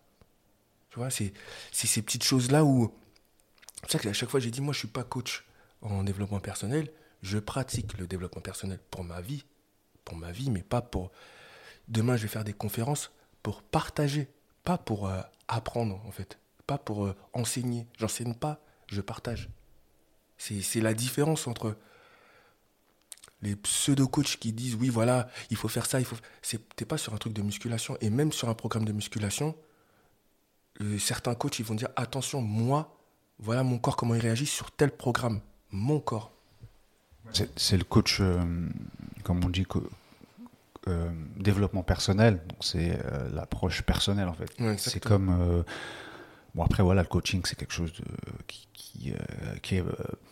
[0.91, 1.33] Tu vois, c'est
[1.71, 2.93] ces petites choses-là où.
[3.83, 5.45] C'est ça qu'à chaque fois, j'ai dit, moi, je suis pas coach
[5.81, 9.45] en développement personnel, je pratique le développement personnel pour ma vie,
[10.05, 11.11] pour ma vie, mais pas pour...
[11.87, 13.11] Demain, je vais faire des conférences
[13.43, 14.29] pour partager,
[14.63, 16.39] pas pour euh, apprendre, en fait.
[16.65, 17.87] Pas pour euh, enseigner.
[17.99, 19.49] J'enseigne pas, je partage.
[20.37, 21.77] C'est la différence entre
[23.41, 26.17] les pseudo-coachs qui disent oui, voilà, il faut faire ça, il faut.
[26.75, 27.97] T'es pas sur un truc de musculation.
[28.01, 29.55] Et même sur un programme de musculation,
[30.81, 32.97] euh, certains coachs, ils vont dire attention, moi,
[33.39, 35.41] voilà mon corps, comment il réagit sur tel programme.
[35.71, 36.31] Mon corps.
[37.55, 38.21] C'est le coach,
[39.25, 39.65] comme on dit,
[40.87, 42.39] euh, développement personnel.
[42.61, 44.51] C'est euh, l'approche personnelle en fait.
[44.77, 45.63] c'est comme euh,
[46.53, 48.03] bon après voilà le coaching c'est quelque chose de,
[48.45, 49.13] qui qui,
[49.63, 49.83] qui est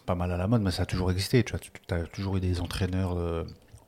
[0.05, 1.43] pas mal à la mode mais ça a toujours existé.
[1.43, 3.17] Tu as, as toujours eu des entraîneurs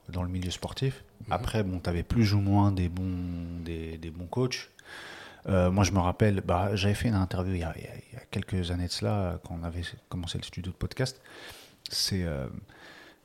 [0.10, 1.04] dans le milieu sportif.
[1.28, 1.34] Mhm.
[1.34, 4.72] Après bon tu avais plus ou moins des bons des, des bons coachs.
[5.48, 8.26] moi, je me rappelle, bah, j'avais fait une interview il y, a, il y, a,
[8.32, 11.22] quelques années de cela, quand on avait commencé le studio de podcast.
[11.92, 12.26] C'est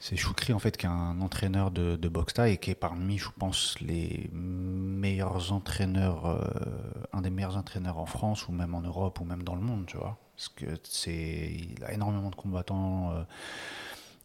[0.00, 3.18] c'est Choukri en fait qui est un entraîneur de, de boxe et qui est parmi,
[3.18, 6.40] je pense, les meilleurs entraîneurs, euh,
[7.12, 9.84] un des meilleurs entraîneurs en France ou même en Europe ou même dans le monde,
[9.86, 10.18] tu vois.
[10.36, 13.22] Parce que c'est, il a énormément de combattants euh,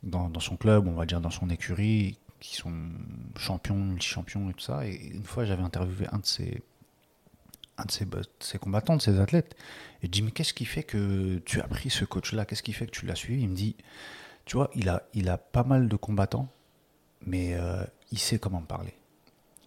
[0.04, 2.74] dans, son club, on va dire dans son écurie, qui sont
[3.38, 4.88] champions, multi-champions et tout ça.
[4.88, 6.64] Et une fois, j'avais interviewé un de ces
[7.78, 8.08] un de ces,
[8.40, 9.58] ses combattants, de ces athlètes,
[10.02, 12.46] et je dis mais qu'est-ce qui fait que tu as pris ce coach-là?
[12.46, 13.42] Qu'est-ce qui fait que tu l'as suivi?
[13.44, 13.76] Il me dit
[14.46, 16.48] tu vois, il a, il a pas mal de combattants,
[17.26, 18.94] mais euh, il sait comment me parler.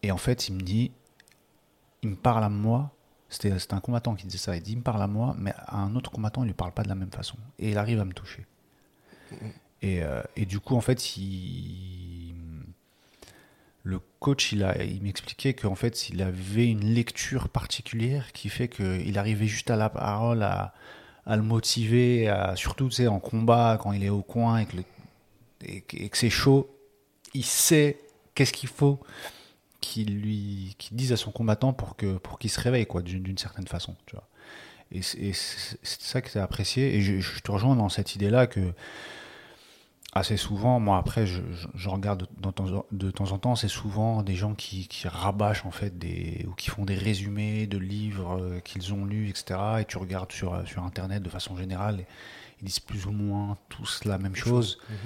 [0.03, 0.93] Et en fait, il me dit,
[2.03, 2.95] il me parle à moi.
[3.29, 4.57] C'était un combattant qui disait ça.
[4.57, 6.73] Il il me parle à moi, mais à un autre combattant, il ne lui parle
[6.73, 7.37] pas de la même façon.
[7.59, 8.47] Et il arrive à me toucher.
[9.83, 12.35] Et, euh, et du coup, en fait, il,
[13.83, 19.19] le coach, il, il m'expliquait qu'en fait, s'il avait une lecture particulière qui fait qu'il
[19.19, 20.73] arrivait juste à la parole, à,
[21.29, 26.69] à le motiver, surtout en combat, quand il est au coin et que, c'est chaud,
[27.35, 27.99] il sait
[28.35, 28.99] qu'est-ce qu'il faut
[29.81, 33.39] qu'il lui qu'il dise à son combattant pour que pour qu'il se réveille quoi d'une
[33.39, 33.95] certaine façon
[34.91, 35.33] et c'est
[35.83, 36.95] ça que as apprécié.
[36.95, 38.73] Et je, je, te rejoins dans cette idée là que
[40.13, 41.41] assez souvent, moi après, je,
[41.87, 42.27] regarde
[42.91, 46.71] de, temps en temps, c'est souvent des gens qui, rabâchent en fait des ou qui
[46.71, 49.61] font des résumés de livres euh, qu'ils ont lus, etc.
[49.81, 52.05] Et tu regardes sur euh, sur internet de façon générale,
[52.61, 54.79] ils disent plus ou moins tous la même chose.
[54.89, 54.97] Mhm.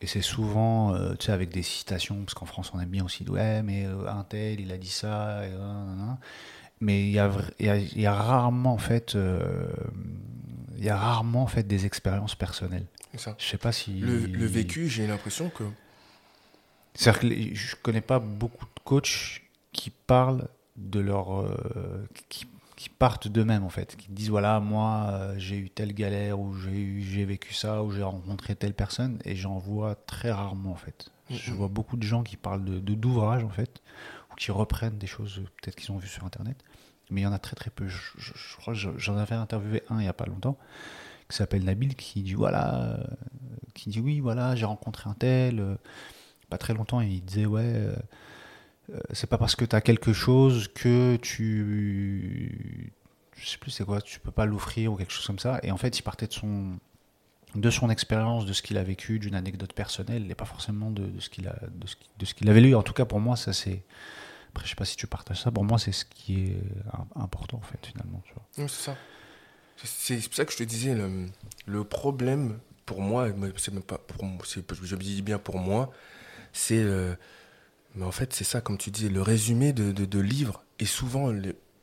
[0.00, 3.04] Et c'est souvent, euh, tu sais, avec des citations, parce qu'en France on aime bien
[3.04, 5.42] aussi, ouais, mais un tel, il a dit ça,
[6.80, 9.16] mais il y a, y, y a, rarement en fait,
[10.76, 12.86] il y a rarement en fait des expériences personnelles.
[13.38, 14.00] Je sais pas si.
[14.00, 15.64] Le, vécu, j'ai l'impression que.
[16.94, 21.42] C'est-à-dire que je connais pas beaucoup de coachs qui parlent de leur.
[21.42, 22.46] Euh, qui,
[22.98, 23.96] partent d'eux-mêmes, en fait.
[23.96, 28.02] Qui disent voilà, moi, euh, j'ai eu telle galère, ou j'ai vécu ça, ou j'ai
[28.02, 31.10] rencontré telle personne, et j'en vois très rarement, en fait.
[31.30, 33.80] Je vois beaucoup de gens qui parlent de d'ouvrages, en fait,
[34.30, 36.62] ou qui reprennent des choses, peut-être qu'ils ont vues sur Internet.
[37.10, 37.86] Mais il y en a très très peu.
[37.86, 40.58] Je, crois que j'en avais interviewé un il n'y a pas longtemps
[41.28, 43.04] qui s'appelle Nabil, qui dit voilà, euh,
[43.74, 45.60] qui dit oui, voilà, j'ai rencontré un tel.
[45.60, 45.74] Euh,
[46.50, 47.96] pas très longtemps, il disait ouais, euh,
[49.12, 52.92] c'est pas parce que tu as quelque chose que tu.
[53.36, 55.58] Je sais plus c'est quoi, tu peux pas l'offrir ou quelque chose comme ça.
[55.62, 56.78] Et en fait, il partait de son
[57.54, 61.08] de son expérience, de ce qu'il a vécu, d'une anecdote personnelle, et pas forcément de,
[61.20, 61.86] ce qu'il a, de
[62.26, 62.74] ce, qu'il avait lu.
[62.74, 63.82] En tout cas, pour moi, ça c'est.
[64.54, 65.50] Après, je sais pas si tu partages ça.
[65.50, 66.62] Pour moi, c'est ce qui est
[67.16, 68.22] important en fait, finalement.
[68.52, 68.96] c'est ça.
[69.82, 70.96] C'est pour ça que je te disais,
[71.66, 75.90] le, problème pour moi, c'est même pas pour je dis bien pour moi,
[76.52, 76.78] c'est.
[76.78, 77.16] Euh,
[77.96, 80.62] mais en fait, c'est ça, comme tu dis, le résumé de, de, livres.
[80.78, 81.32] Et souvent,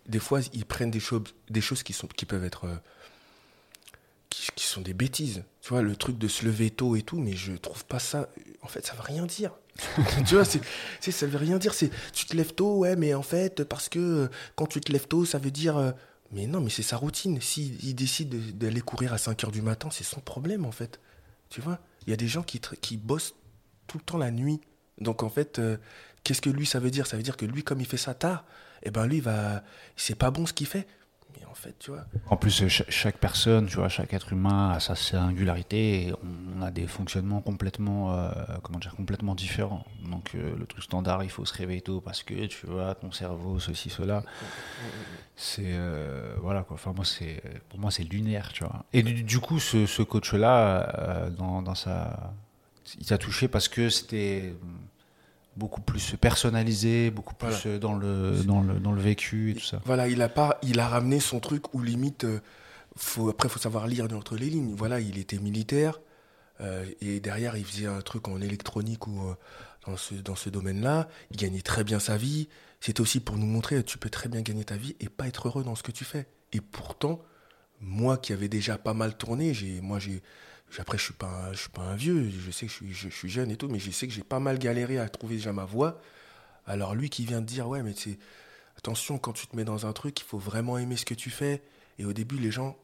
[0.07, 2.65] des fois, ils prennent des choses, des choses qui, sont, qui peuvent être.
[2.65, 2.75] Euh,
[4.55, 5.43] qui, sont des bêtises.
[5.61, 8.29] Tu vois, le truc de se lever tôt et tout, mais je trouve pas ça.
[8.61, 9.51] En fait, ça veut rien dire.
[10.27, 10.61] tu vois, c'est,
[11.11, 11.73] ça veut rien dire.
[11.73, 14.91] C'est, tu te lèves tôt, ouais, mais en fait, parce que euh, quand tu te
[14.91, 15.93] lèves tôt, ça veut dire.
[16.31, 17.41] Mais non, mais c'est sa routine.
[17.41, 20.99] S'il il décide d'aller courir à 5 heures du matin, c'est son problème en fait.
[21.49, 23.35] Tu vois Il y a des gens qui, qui bossent
[23.87, 24.61] tout le temps la nuit.
[24.99, 25.77] Donc en fait, euh,
[26.23, 27.05] qu'est-ce que lui ça veut dire?
[27.05, 28.45] Ça veut dire que lui, comme il fait ça tard,
[28.83, 29.63] eh ben lui, va,
[29.97, 30.87] c'est pas bon ce qu'il fait
[32.29, 36.13] en plus, chaque, personne, tu vois, chaque être humain a sa singularité et
[36.57, 38.31] on a des fonctionnements complètement, euh,
[38.63, 39.85] comment dire, complètement différents.
[40.09, 43.11] Donc, euh, le truc standard, il faut se réveiller tôt parce que, tu vois, ton
[43.11, 44.23] cerveau, ceci, cela.
[45.35, 46.75] C'est, euh, voilà, quoi.
[46.75, 48.85] Enfin, moi, c'est, pour moi, c'est lunaire, tu vois.
[48.93, 52.33] Et du, coup, ce, coach-là, dans sa.
[52.99, 54.53] Il t'a touché parce que c'était
[55.55, 59.65] beaucoup plus personnalisé, beaucoup plus euh, dans, le, dans, le, dans le vécu et tout
[59.65, 59.81] ça.
[59.85, 62.39] Voilà, il a, pas, il a ramené son truc où limite, euh,
[62.95, 64.73] faut, après, il faut savoir lire entre les lignes.
[64.75, 65.99] Voilà, il était militaire
[66.61, 69.21] euh, et derrière, il faisait un truc en électronique ou
[69.85, 71.07] dans ce, dans ce domaine-là.
[71.31, 72.47] Il gagnait très bien sa vie.
[72.79, 75.47] C'était aussi pour nous montrer, tu peux très bien gagner ta vie et pas être
[75.47, 76.27] heureux dans ce que tu fais.
[76.51, 77.21] Et pourtant,
[77.79, 80.23] moi qui avais déjà pas mal tourné, j'ai, moi j'ai
[80.79, 83.09] après, je suis pas, je suis pas un vieux, je sais que je suis, je,
[83.09, 85.51] suis, jeune et tout, mais je sais que j'ai pas mal galéré à trouver déjà
[85.51, 85.99] ma voie.
[86.65, 88.17] Alors lui qui vient de dire, ouais, mais c'est
[88.77, 91.29] attention, quand tu te mets dans un truc, il faut vraiment aimer ce que tu
[91.29, 91.61] fais.
[91.99, 92.77] Et au début, les gens,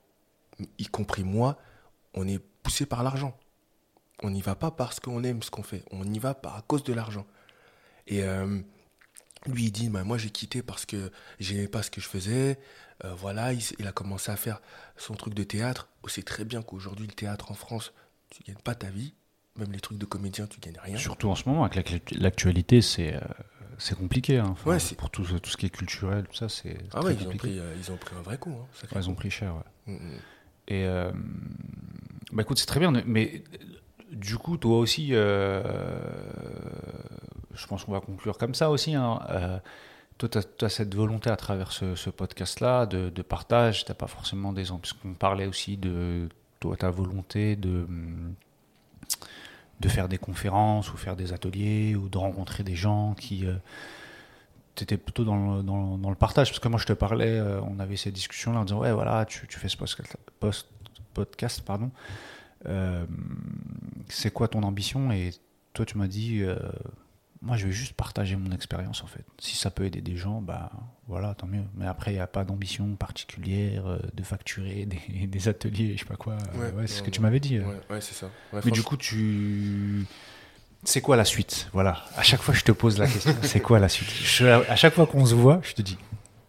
[0.77, 1.57] y compris moi,
[2.13, 3.37] on est poussé par l'argent.
[4.23, 6.61] On n'y va pas parce qu'on aime ce qu'on fait, on y va par, à
[6.63, 7.25] cause de l'argent.
[8.07, 8.59] Et euh,
[9.45, 12.59] lui, il dit, bah, moi j'ai quitté parce que j'aimais pas ce que je faisais,
[13.05, 14.59] euh, voilà, il, a commencé à faire
[14.95, 15.89] son truc de théâtre.
[16.03, 17.93] On sait très bien qu'aujourd'hui, le théâtre en France,
[18.29, 19.13] tu gagnes pas ta vie.
[19.55, 20.97] Même les trucs de comédien, tu gagnes rien.
[20.97, 23.21] Surtout en ce moment, avec l'actualité, c'est euh,
[23.79, 24.37] c'est compliqué.
[24.39, 24.55] Hein.
[24.97, 26.77] pour tout, tout, ce qui est culturel, tout ça, c'est.
[26.93, 28.51] Ah ouais, ils ont, pris, euh, ils ont pris un vrai coup.
[28.51, 29.93] Hein, ils ont pris cher, ouais.
[29.93, 30.19] Mm, mm.
[30.69, 30.85] Et
[32.33, 33.43] bah écoute, c'est très bien, mais
[34.11, 35.63] du coup, toi aussi, je
[37.67, 38.93] pense qu'on va conclure comme ça aussi.
[38.93, 39.61] Hein,
[40.17, 43.85] toi, tu as, cette volonté à travers ce, podcast-là de, partage.
[43.85, 46.27] Tu pas forcément des ans, puisqu'on parlait aussi de
[46.59, 47.87] toi, ta volonté de,
[49.79, 53.45] de faire des conférences ou faire des ateliers ou de rencontrer des gens qui.
[53.45, 53.55] Euh,
[54.75, 57.59] tu étais plutôt dans le, dans, le, partage, parce que moi je te parlais, euh,
[57.61, 59.77] on avait ces discussions-là en disant Ouais, voilà, tu, fais ce
[60.39, 60.67] post,
[61.13, 61.91] podcast, pardon.
[62.67, 63.05] Euh,
[64.07, 65.11] c'est quoi ton ambition?
[65.11, 65.31] Et
[65.73, 66.43] toi, tu m'as dit
[67.41, 69.25] moi, je vais juste partager mon expérience, en fait.
[69.39, 70.71] Si ça peut aider des gens, bah
[71.07, 71.63] voilà, tant mieux.
[71.75, 75.99] Mais après, il n'y a pas d'ambition particulière euh, de facturer des, des, ateliers, je
[75.99, 76.37] sais pas quoi.
[76.55, 77.59] Ouais, c'est ce que tu m'avais dit.
[77.59, 78.29] Ouais, c'est ça.
[78.65, 80.05] Mais du coup, tu.
[80.83, 81.69] c'est quoi la suite?
[81.73, 82.03] Voilà.
[82.15, 83.35] À chaque fois, je te pose la question.
[83.43, 84.09] c'est quoi la suite?
[84.69, 85.97] À chaque fois qu'on se voit, je te dis,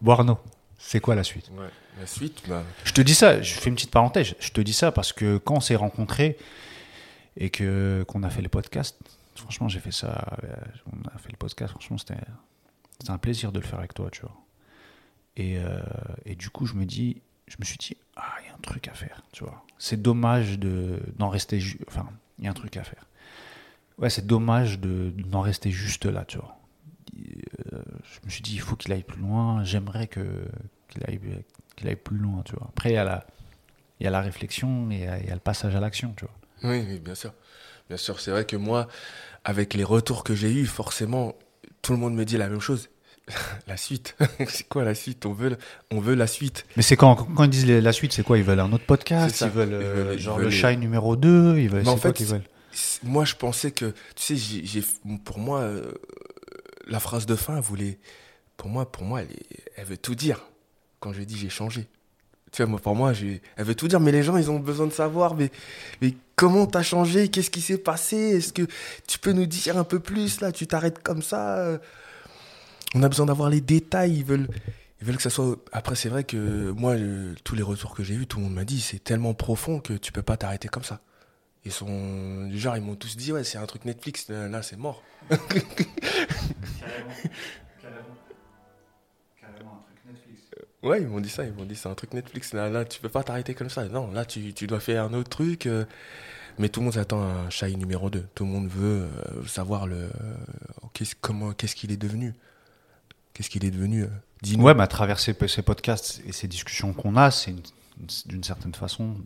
[0.01, 0.39] Boarno,
[0.77, 1.51] c'est quoi la suite?
[1.99, 2.63] La suite, bah...
[2.85, 4.33] Je te dis ça, je fais une petite parenthèse.
[4.39, 6.37] Je te dis ça parce que quand on s'est rencontrés
[7.35, 8.97] et que qu'on a fait le podcast,
[9.39, 10.37] franchement, j'ai fait ça.
[10.43, 10.55] Euh,
[10.91, 12.15] on a fait le podcast, franchement, c'était
[13.07, 14.35] un plaisir de le faire avec toi, tu vois.
[15.35, 15.81] Et, euh,
[16.25, 18.59] et du coup, je me dis, je me suis dit, ah, il y a un
[18.59, 19.65] truc à faire, tu vois.
[19.77, 23.05] C'est dommage de d'en rester, enfin, il y a un truc à faire.
[23.97, 26.57] Ouais, c'est dommage de d'en rester juste là, tu vois.
[27.73, 29.63] Euh, je me suis dit, il faut qu'il aille plus loin.
[29.63, 30.47] J'aimerais que
[30.89, 31.19] qu'il aille
[31.75, 32.67] qu'il aille plus loin, tu vois.
[32.69, 33.25] Après, il y a la
[33.99, 36.71] il y a la réflexion et il y a, le passage à l'action, tu vois.
[36.71, 37.33] Oui, oui, bien sûr.
[37.89, 38.87] Bien sûr, c'est vrai que moi,
[39.43, 41.35] avec les retours que j'ai eus, forcément,
[41.81, 42.89] tout le monde me dit la même chose.
[43.67, 44.15] la suite.
[44.47, 45.25] c'est quoi la suite?
[45.25, 45.57] On veut,
[45.91, 46.65] on veut la suite.
[46.77, 48.37] Mais c'est quand, quand ils disent la suite, c'est quoi?
[48.37, 49.41] Ils veulent un autre podcast?
[49.41, 52.43] Ils veulent, euh, genre le Shine numéro 2 ils veulent, en fait, veulent?
[53.03, 54.83] Moi, je pensais que, tu sais, j'ai,
[55.25, 55.91] pour moi, euh,
[56.87, 57.99] la phrase de fin, elle voulait,
[58.57, 59.29] pour moi, pour moi elle,
[59.75, 60.45] elle veut tout dire.
[60.99, 61.87] Quand je dis j'ai changé.
[62.51, 64.87] Tu vois, moi, pour moi, elle veut tout dire, mais les gens, ils ont besoin
[64.87, 65.51] de savoir, mais,
[66.01, 68.61] mais comment t'as changé Qu'est-ce qui s'est passé Est-ce que
[69.07, 71.77] tu peux nous dire un peu plus, là Tu t'arrêtes comme ça euh?
[72.95, 74.47] On a besoin d'avoir les détails, ils veulent,
[75.01, 75.57] ils veulent que ça soit...
[75.73, 76.95] Après, c'est vrai que moi,
[77.43, 79.93] tous les retours que j'ai eus, tout le monde m'a dit, c'est tellement profond que
[79.93, 81.01] tu peux pas t'arrêter comme ça.
[81.65, 82.49] Ils sont...
[82.51, 85.03] Genre, ils m'ont tous dit, ouais, c'est un truc Netflix, là, c'est mort.
[90.81, 92.53] Ouais, ils m'ont dit ça, ils m'ont dit c'est un truc Netflix.
[92.53, 93.85] Là, là, tu peux pas t'arrêter comme ça.
[93.85, 95.65] Non, là, tu, tu dois faire un autre truc.
[95.65, 95.85] Euh.
[96.57, 98.27] mais tout le monde attend un Shai numéro 2.
[98.33, 100.09] Tout le monde veut euh, savoir le, euh,
[100.93, 102.33] qu'est-ce, comment, qu'est-ce qu'il est devenu?
[103.33, 104.05] Qu'est-ce qu'il est devenu
[104.41, 104.63] Dis-nous.
[104.63, 107.53] Ouais, mais à travers ces, ces, podcasts et ces discussions qu'on a, c'est
[108.25, 109.17] d'une certaine façon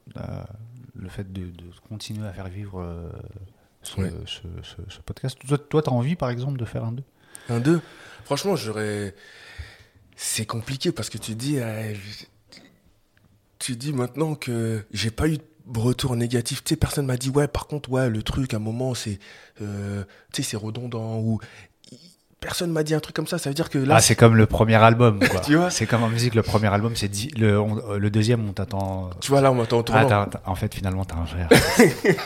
[0.95, 3.11] le fait de, de, continuer à faire vivre
[3.83, 4.41] ce, ce,
[4.89, 5.37] ce, podcast.
[5.69, 7.03] Toi, tu as envie, par exemple, de faire un 2
[7.49, 7.81] Un 2
[8.25, 9.13] Franchement, j'aurais
[10.15, 11.93] c'est compliqué parce que tu dis, euh,
[13.59, 16.63] tu dis maintenant que j'ai pas eu de retour négatif.
[16.63, 19.19] Tu sais, personne m'a dit, ouais, par contre, ouais, le truc, à un moment, c'est,
[19.61, 21.39] euh, c'est redondant ou
[22.43, 23.37] personne m'a dit un truc comme ça.
[23.37, 23.95] Ça veut dire que là.
[23.97, 25.39] Ah, c'est comme le premier album, quoi.
[25.39, 29.09] tu vois C'est comme en musique, le premier album, c'est le, le deuxième, on t'attend.
[29.21, 30.07] Tu vois, là, on m'attend au tournant.
[30.11, 31.47] Ah, en fait, finalement, t'es un vrai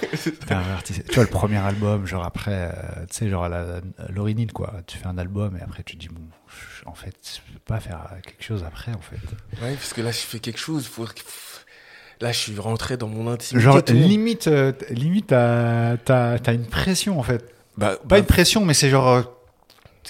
[0.50, 1.04] un artiste.
[1.08, 4.74] Tu vois, le premier album, genre après, euh, tu sais, genre à l'orinine, quoi.
[4.88, 6.22] Tu fais un album et après, tu dis, bon,
[6.86, 9.22] en fait, je peux pas faire quelque chose après, en fait.
[9.64, 10.88] Ouais, parce que là, je fais quelque chose.
[10.88, 11.06] Faut...
[12.20, 13.64] Là, je suis rentré dans mon intimité.
[13.64, 17.54] Genre, limite, euh, limite, t'as as, une pression, en fait.
[17.78, 19.37] Bah, pas bah, une pression, mais c'est genre.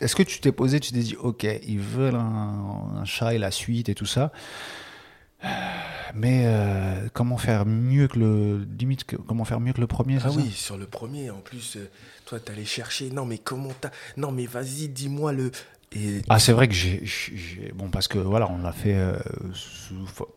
[0.02, 3.38] Euh, est-ce que tu t'es posé, tu t'es dit, ok, ils veulent un, chat et
[3.38, 4.32] la suite et tout ça.
[6.16, 10.32] Mais euh, comment faire mieux que le limite comment faire mieux que le premier Ah
[10.32, 11.78] oui, sur le premier en plus
[12.26, 15.52] toi tu allais chercher non mais comment t'as non mais vas-y dis-moi le
[16.30, 17.02] ah, c'est vrai que j'ai.
[17.74, 19.18] Bon, parce que voilà, on l'a fait, euh,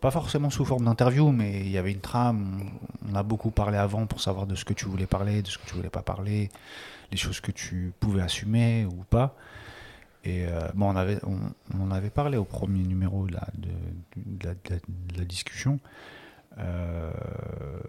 [0.01, 2.70] pas forcément sous forme d'interview, mais il y avait une trame.
[3.11, 5.59] On a beaucoup parlé avant pour savoir de ce que tu voulais parler, de ce
[5.59, 6.51] que tu voulais pas parler,
[7.11, 9.37] les choses que tu pouvais assumer ou pas.
[10.25, 14.49] Et euh, bon, on, avait, on, en avait parlé au premier numéro de la, de,
[15.16, 15.81] la, discussion.
[16.59, 17.11] Euh,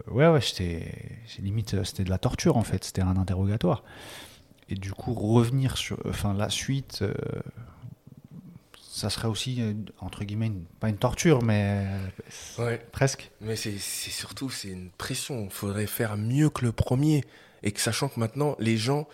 [0.07, 3.83] ouais, ouais, c'était limite, c'était de la torture en fait, c'était un interrogatoire.
[4.69, 7.13] Et du coup revenir sur enfin la suite euh,
[8.79, 11.85] ça serait aussi euh, entre guillemets pas une torture mais
[12.93, 13.31] presque.
[13.41, 15.45] Mais c'est surtout c'est une pression.
[15.45, 17.25] Il faudrait faire mieux que le premier
[17.63, 19.07] et que sachant que maintenant les gens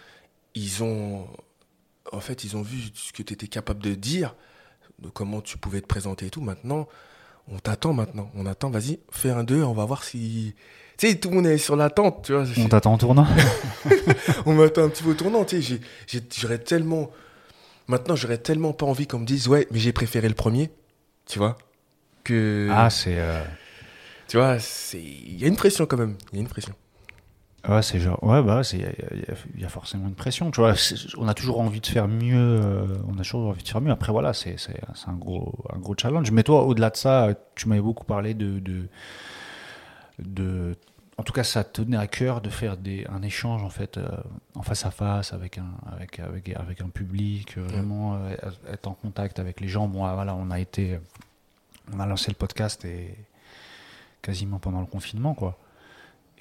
[0.55, 1.27] ils ont
[2.12, 4.36] en fait ils ont vu ce que tu étais capable de dire
[4.99, 6.88] de comment tu pouvais te présenter et tout maintenant
[7.47, 10.55] on t'attend maintenant on attend vas-y fais un deux on va voir si
[10.97, 12.43] tu sais, tout le monde est sur l'attente, tu vois.
[12.57, 13.27] On t'attend au tournant
[14.47, 15.79] On m'attend un petit peu au tournant, tu sais.
[16.36, 17.12] J'aurais tellement.
[17.88, 20.71] Maintenant, j'aurais tellement pas envie qu'on me dise, ouais, mais j'ai préféré le premier,
[21.27, 21.55] tu vois.
[22.23, 22.67] Que.
[22.71, 23.19] Ah, c'est.
[23.19, 23.43] Euh,
[24.27, 24.57] tu vois,
[24.93, 26.15] il y a une pression quand même.
[26.31, 26.73] Il y a une pression.
[27.68, 28.24] Ouais, c'est genre.
[28.24, 30.74] Ouais, bah, il y, a forcément une pression, tu vois.
[31.18, 32.60] On a toujours envie de faire mieux.
[32.62, 33.91] Euh, on a toujours envie de faire mieux.
[33.91, 34.55] Après, voilà, c'est
[35.08, 36.32] un gros, un gros challenge.
[36.32, 38.88] Mais toi, au-delà de ça, tu m'avais beaucoup parlé de, de
[40.20, 40.76] de
[41.20, 44.08] en tout cas, ça tenait à cœur de faire des, un échange en fait euh,
[44.53, 48.20] en face à face avec un avec avec, avec un public, euh, vraiment
[48.72, 49.88] être en contact avec les gens.
[49.88, 50.99] Bon, ah, voilà, on a été,
[51.91, 53.16] on a lancé le podcast et
[54.22, 55.58] quasiment pendant le confinement, quoi,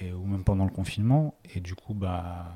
[0.03, 1.35] ou même pendant le confinement.
[1.55, 2.53] Et du coup, bah,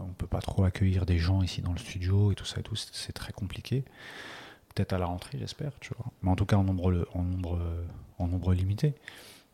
[0.00, 2.62] on peut pas trop accueillir des gens ici dans le studio et tout ça et
[2.62, 2.76] tout.
[2.76, 3.84] C'est très compliqué.
[4.74, 6.12] Peut-être à la rentrée, j'espère, tu vois.
[6.22, 7.58] Mais en tout cas, en nombre en nombre
[8.18, 8.94] en nombre limité.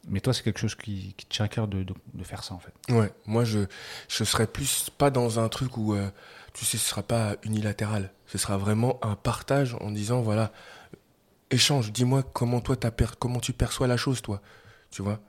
[0.09, 2.73] Mais toi, c'est quelque chose qui, tient à cœur de, de, faire ça, en fait.
[2.93, 3.61] Ouais, moi, je,
[4.09, 6.11] je serais plus pas dans un truc où, euh,
[6.53, 8.13] tu sais, ce sera pas unilatéral.
[8.27, 10.53] Ce sera vraiment un partage en disant, voilà,
[11.51, 12.61] échange, dis-moi comment
[13.19, 14.43] comment tu perçois la chose, toi.
[14.91, 15.21] Tu vois?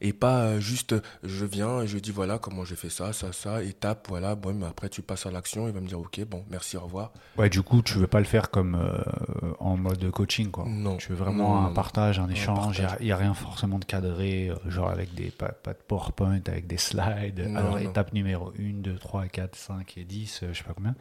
[0.00, 0.94] Et pas euh, juste
[1.24, 4.54] je viens et je dis voilà comment j'ai fait ça, ça, ça, étape, voilà, bon,
[4.54, 7.12] mais après tu passes à l'action, il va me dire ok, bon, merci, au revoir.
[7.36, 10.64] Ouais, du coup, tu veux pas le faire comme euh, en mode coaching, quoi.
[10.68, 10.96] Non.
[10.96, 14.70] Tu veux vraiment un partage, un échange, il n'y a, rien forcément de cadré, euh,
[14.70, 18.94] genre avec des, pas, pas, de PowerPoint, avec des slides, alors étape numéro 1, 2,
[18.96, 20.94] 3, 4, 5 et 10, je sais pas combien.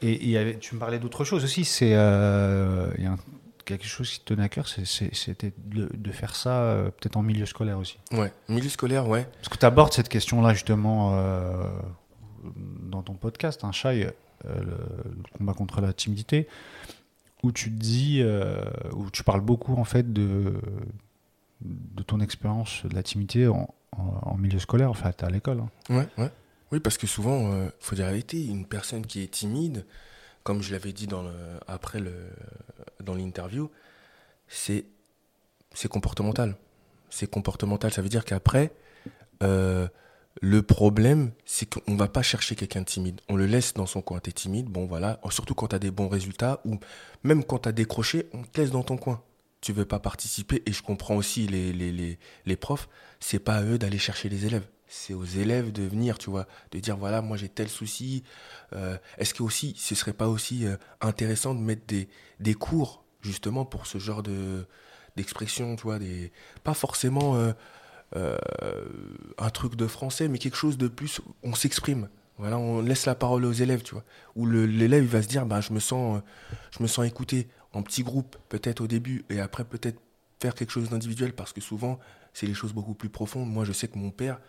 [0.00, 3.18] et, et tu me parlais d'autre chose aussi, c'est il y a un
[3.78, 7.46] quelque chose qui te tenait à cœur, c'était de, faire ça euh, peut-être en milieu
[7.46, 7.98] scolaire aussi.
[8.12, 9.26] Ouais, milieu scolaire, ouais.
[9.36, 11.68] Parce que tu abordes cette question-là justement euh,
[12.82, 14.10] dans ton podcast, un hein, euh,
[14.44, 14.76] le,
[15.36, 16.48] combat contre la timidité,
[17.42, 18.22] où tu dis,
[18.92, 20.60] où tu parles beaucoup en fait de,
[21.62, 25.60] de ton expérience de la timidité en, milieu scolaire, en fait, à l'école.
[25.60, 25.94] Hein.
[25.94, 26.30] Ouais, ouais.
[26.72, 29.84] Oui, parce que souvent, il faut dire la vérité, une personne qui est timide,
[30.42, 31.24] comme je l'avais dit dans
[31.66, 32.02] après
[33.00, 33.70] dans l'interview,
[34.48, 34.84] c'est
[35.88, 36.56] comportemental.
[37.10, 37.92] C'est comportemental.
[37.92, 38.72] Ça veut dire qu'après,
[39.42, 39.88] euh,
[40.40, 43.20] le problème, c'est qu'on va pas chercher quelqu'un de timide.
[43.28, 44.20] On le laisse dans son coin.
[44.20, 45.20] T'es timide, bon voilà.
[45.30, 46.78] Surtout quand tu as des bons résultats ou
[47.24, 49.22] même quand tu as décroché, on te laisse dans ton coin.
[49.60, 50.62] Tu veux pas participer.
[50.66, 52.88] Et je comprends aussi les, les, les, les profs.
[53.18, 56.46] C'est pas à eux d'aller chercher les élèves c'est aux élèves de venir, tu vois,
[56.72, 58.24] de dire voilà, moi j'ai tel souci.
[58.74, 62.08] Euh, est-ce que aussi, ce serait pas aussi euh, intéressant de mettre des,
[62.40, 64.66] des cours justement pour ce genre de
[65.16, 66.32] d'expression, tu vois, des
[66.64, 68.38] pas forcément euh,
[69.38, 72.08] un truc de français, mais quelque chose de plus, on s'exprime.
[72.38, 75.60] Voilà, on laisse la parole aux élèves, tu vois, où l'élève va se dire bah
[75.60, 76.20] je me sens,
[76.76, 80.00] je me sens écouté en petit groupe peut-être au début et après peut-être
[80.40, 82.00] faire quelque chose d'individuel parce que souvent
[82.32, 83.48] c'est les choses beaucoup plus profondes.
[83.48, 84.40] Moi je sais que mon père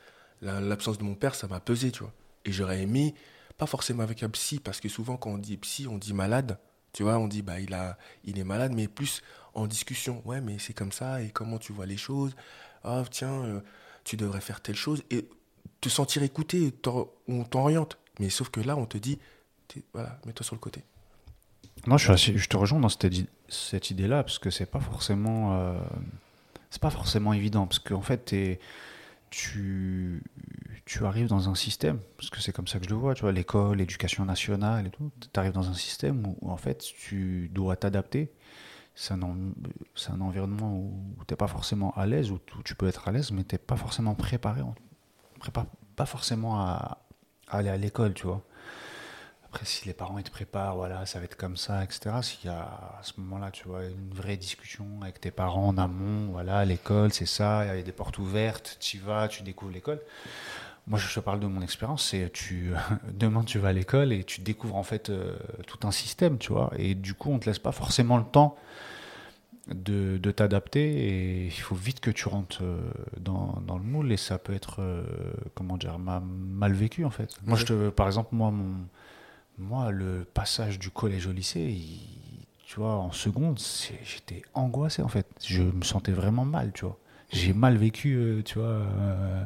[0.41, 2.13] l'absence de mon père, ça m'a pesé, tu vois.
[2.45, 3.13] Et j'aurais aimé,
[3.57, 6.57] pas forcément avec un psy, parce que souvent quand on dit psy, on dit malade,
[6.93, 9.21] tu vois, on dit bah il a, il est malade, mais plus
[9.53, 10.21] en discussion.
[10.25, 12.35] Ouais, mais c'est comme ça, et comment tu vois les choses?
[12.83, 13.59] Ah tiens, euh,
[14.03, 15.27] tu devrais faire telle chose, et
[15.79, 16.73] te sentir écouté,
[17.27, 17.97] on t'oriente.
[18.19, 19.19] Mais sauf que là, on te dit,
[19.93, 20.83] voilà, mets-toi sur le côté.
[21.87, 23.07] Moi, je, te rejoins dans cette,
[23.47, 25.79] cette idée-là, parce que c'est pas forcément, euh,
[26.69, 28.59] c'est pas forcément évident, parce qu'en fait, t'es
[29.31, 30.21] tu,
[30.85, 33.21] tu arrives dans un système, parce que c'est comme ça que je le vois, tu
[33.21, 37.49] vois, l'école, l'éducation nationale et tout, tu arrives dans un système où, en fait tu
[37.51, 38.31] dois t'adapter.
[38.93, 43.07] C'est un, un, environnement où, tu n'es pas forcément à l'aise, où tu peux être
[43.07, 44.61] à l'aise, mais tu n'es pas forcément préparé,
[45.95, 46.99] pas forcément à,
[47.47, 48.43] à aller à l'école, tu vois.
[49.53, 52.11] Après, si les parents ils te préparent, voilà, ça va être comme ça, etc.
[52.21, 55.77] S'il y a à ce moment-là, tu vois, une vraie discussion avec tes parents en
[55.77, 59.73] amont, voilà, l'école, c'est ça, il y a des portes ouvertes, tu vas, tu découvres
[59.73, 59.99] l'école.
[60.87, 62.71] Moi, je te parle de mon expérience, c'est tu
[63.13, 65.35] demain tu vas à l'école et tu découvres en fait euh,
[65.67, 68.55] tout un système, tu vois, et du coup, on te laisse pas forcément le temps
[69.67, 72.79] de, de t'adapter et il faut vite que tu rentres euh,
[73.19, 75.03] dans, dans, le moule et ça peut être, euh,
[75.55, 77.37] comment dire, mal vécu en fait.
[77.45, 78.87] Moi, je te, par exemple, moi, mon
[79.61, 81.77] moi, le passage du collège au lycée,
[82.65, 83.59] tu vois, en seconde,
[84.03, 85.27] j'étais angoissé en fait.
[85.45, 86.97] Je me sentais vraiment mal, tu vois.
[87.31, 89.43] J'ai mal vécu, euh, tu vois, euh,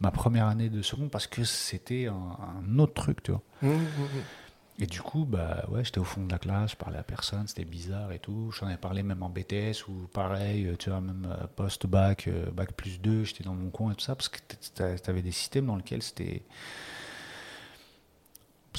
[0.00, 3.42] ma première année de seconde parce que c'était un, autre truc, tu vois.
[3.62, 4.80] Mmh, mmh, mmh.
[4.80, 7.46] Et du coup, bah ouais, j'étais au fond de la classe, je parlais à personne,
[7.46, 8.50] c'était bizarre et tout.
[8.52, 13.00] J'en ai parlé même en BTS ou pareil, tu vois, même euh, post-bac, bac plus
[13.00, 14.38] 2, j'étais dans mon coin et tout ça parce que
[14.74, 16.42] tu avais des systèmes dans lesquels c'était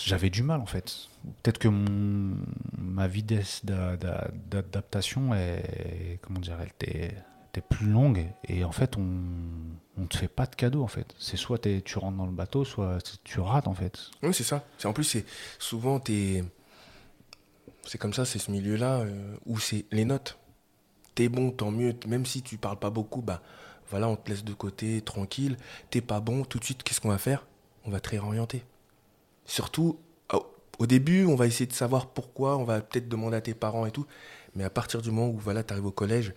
[0.03, 1.07] j'avais du mal en fait.
[1.41, 2.37] Peut-être que mon,
[2.77, 7.15] ma vitesse d'adaptation est, comment dire, elle était,
[7.69, 9.07] plus longue et en fait on
[9.97, 11.15] on te fait pas de cadeau en fait.
[11.17, 14.11] C'est soit tu rentres dans le bateau, soit tu rates en fait.
[14.23, 14.65] Oui c'est ça.
[14.83, 15.25] En plus c'est
[15.57, 16.43] souvent es
[17.85, 20.37] c'est comme ça, c'est ce milieu-là euh, où c'est les notes.
[21.13, 21.95] T'es bon, tant mieux.
[22.07, 23.41] Même si tu parles pas beaucoup, bah
[23.89, 25.57] voilà, on te laisse de côté, tranquille.
[25.89, 27.45] T'es pas bon, tout de suite, qu'est-ce qu'on va faire?
[27.85, 28.63] On va te réorienter.
[29.45, 29.99] Surtout,
[30.79, 33.85] au début, on va essayer de savoir pourquoi, on va peut-être demander à tes parents
[33.85, 34.05] et tout.
[34.55, 36.33] Mais à partir du moment où voilà, tu arrives au collège,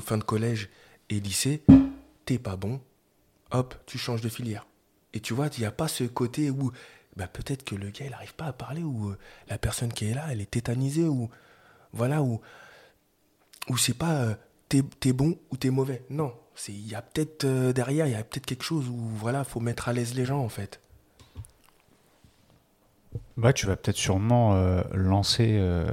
[0.00, 0.68] fin de collège
[1.10, 1.62] et lycée,
[2.24, 2.80] t'es pas bon,
[3.50, 4.66] hop, tu changes de filière.
[5.14, 6.72] Et tu vois, il n'y a pas ce côté où
[7.16, 9.18] bah, peut-être que le gars, il n'arrive pas à parler, ou euh,
[9.48, 11.28] la personne qui est là, elle est tétanisée, ou
[11.92, 12.40] voilà, ou,
[13.76, 14.34] c'est pas euh,
[14.68, 16.04] t'es es bon ou t'es mauvais.
[16.10, 16.32] Non,
[16.68, 19.60] il y a peut-être euh, derrière, il y a peut-être quelque chose où voilà, faut
[19.60, 20.80] mettre à l'aise les gens en fait.
[23.36, 25.86] Bah, tu vas peut-être sûrement euh, lancer euh,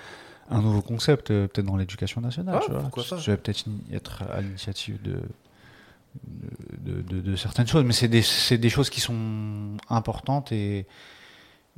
[0.50, 2.56] un nouveau concept, euh, peut-être dans l'éducation nationale.
[2.58, 2.82] Ah, tu vois.
[2.82, 3.16] pas.
[3.18, 5.20] Je vais peut-être être à l'initiative de,
[6.78, 8.22] de, de- de certaines choses, mais c'est des,
[8.58, 10.86] des choses qui sont importantes et,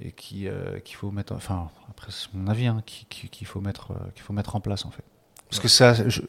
[0.00, 0.46] et qui
[0.84, 1.34] qu'il faut mettre.
[1.34, 4.60] Enfin, après, c'est mon avis, hein, qui- qui- qu'il faut, mettre, qu'il faut mettre en
[4.60, 5.04] place, en fait.
[5.50, 6.08] Parce que ça.
[6.08, 6.22] je-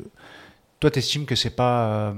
[0.79, 2.15] toi, tu estimes que c'est pas.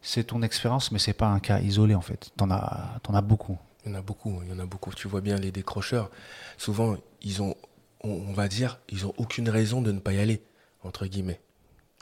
[0.00, 2.30] c'est ton expérience, mais c'est pas un cas isolé, en fait.
[2.36, 3.58] T'en as, t'en as beaucoup.
[3.84, 4.92] Il y en a beaucoup, il y en a beaucoup.
[4.92, 6.10] Tu vois bien les décrocheurs.
[6.58, 7.56] Souvent, ils ont,
[8.02, 10.42] on, va dire, ils ont aucune raison de ne pas y aller,
[10.82, 11.40] entre guillemets.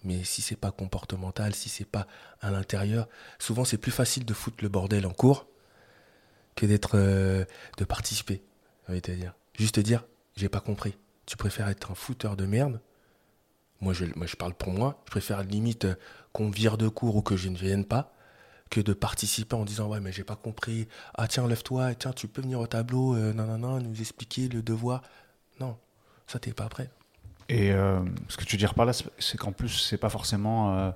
[0.04, 2.06] Mais si c'est pas comportemental, si c'est pas
[2.40, 3.08] à l'intérieur,
[3.38, 5.46] souvent c'est plus facile de foutre le bordel en cours
[6.54, 7.44] que d'être, euh,
[7.78, 8.42] de participer.
[8.86, 9.34] j'ai envie de te dire.
[9.54, 10.04] Juste te dire,
[10.36, 10.96] j'ai pas compris.
[11.26, 12.80] Tu préfères être un fouteur de merde?
[13.80, 15.00] Moi, je, moi, je parle pour moi.
[15.06, 15.94] Je préfère limite euh,
[16.32, 18.12] qu'on me vire de cours ou que je ne vienne pas
[18.70, 22.28] que de participer en disant ouais mais j'ai pas compris ah tiens lève-toi tiens tu
[22.28, 25.02] peux venir au tableau euh, non non non nous expliquer le devoir
[25.60, 25.76] non
[26.26, 26.90] ça t'es pas prêt
[27.48, 30.76] Et euh, ce que tu veux dire par là, c'est- qu'en plus, c'est pas forcément.
[30.76, 30.90] euh,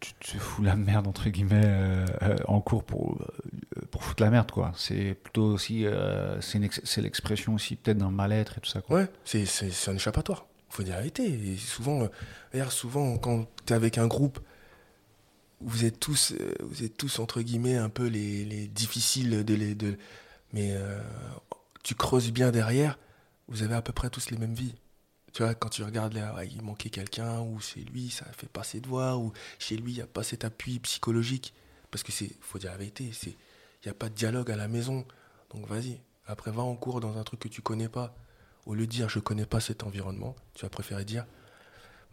[0.00, 3.18] tu te fous la merde, entre guillemets, euh, en cours pour,
[3.90, 4.72] pour foutre la merde, quoi.
[4.76, 5.84] C'est plutôt aussi.
[6.40, 9.00] c'est l'expression aussi, peut-être, d'un mal-être et tout ça, quoi.
[9.00, 12.08] ouais c'est c'est un échappatoire faut dire la vérité et souvent
[12.52, 14.38] regarde, souvent quand t'es avec un groupe
[15.60, 19.54] vous êtes tous euh, vous êtes tous entre guillemets un peu les, les difficiles de
[19.54, 19.96] les de
[20.52, 21.00] mais euh,
[21.82, 22.98] tu creuses bien derrière
[23.48, 24.74] vous avez à peu près tous les mêmes vies
[25.32, 28.64] tu vois, quand tu regardes là, il manquait quelqu'un, ou chez lui, ça fait pas
[28.64, 31.54] ses devoirs, ou chez lui, il n'y a pas cet appui psychologique.
[31.90, 33.34] Parce que c'est, faut dire la vérité, il
[33.84, 35.04] n'y a pas de dialogue à la maison.
[35.52, 38.14] Donc vas-y, après va en cours dans un truc que tu connais pas.
[38.66, 41.26] Au lieu de dire je connais pas cet environnement, tu vas préférer dire,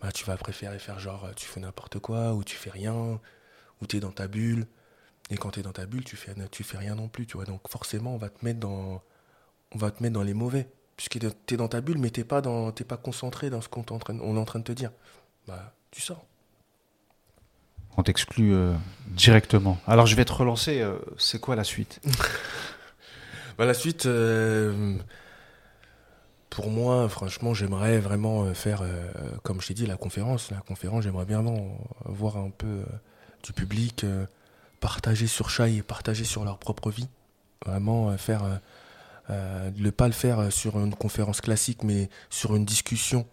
[0.02, 3.20] bah tu vas préférer faire genre tu fais n'importe quoi, ou tu fais rien,
[3.82, 4.68] ou tu es dans ta bulle.
[5.30, 7.38] Et quand tu es dans ta bulle, tu fais, tu fais rien non plus, tu
[7.38, 7.46] vois.
[7.46, 9.02] Donc forcément, on va te mettre dans,
[9.74, 12.24] on va te mettre dans les mauvais puisque tu es dans ta bulle, mais t'es
[12.24, 14.64] pas, dans, pas concentré dans ce qu'on est en train, on est en train de
[14.64, 14.92] te dire.
[15.48, 16.26] Bah, tu sors.
[17.96, 18.76] On t'exclut euh,
[19.08, 19.78] directement.
[19.88, 20.82] Alors, je vais te relancer.
[20.82, 22.02] euh, c'est quoi la suite?
[23.58, 24.96] Bah, la suite, euh,
[26.52, 28.84] pour moi, franchement, j'aimerais vraiment faire,
[29.42, 30.52] comme je t'ai dit, la conférence.
[30.52, 31.44] La conférence, j'aimerais bien
[32.06, 32.84] voir un peu
[33.44, 34.26] du public euh,
[34.80, 37.08] partager sur Chai et partager sur leur propre vie.
[37.66, 38.44] Vraiment euh, faire.
[39.30, 43.28] euh, ne pas le faire sur une conférence classique, mais sur une discussion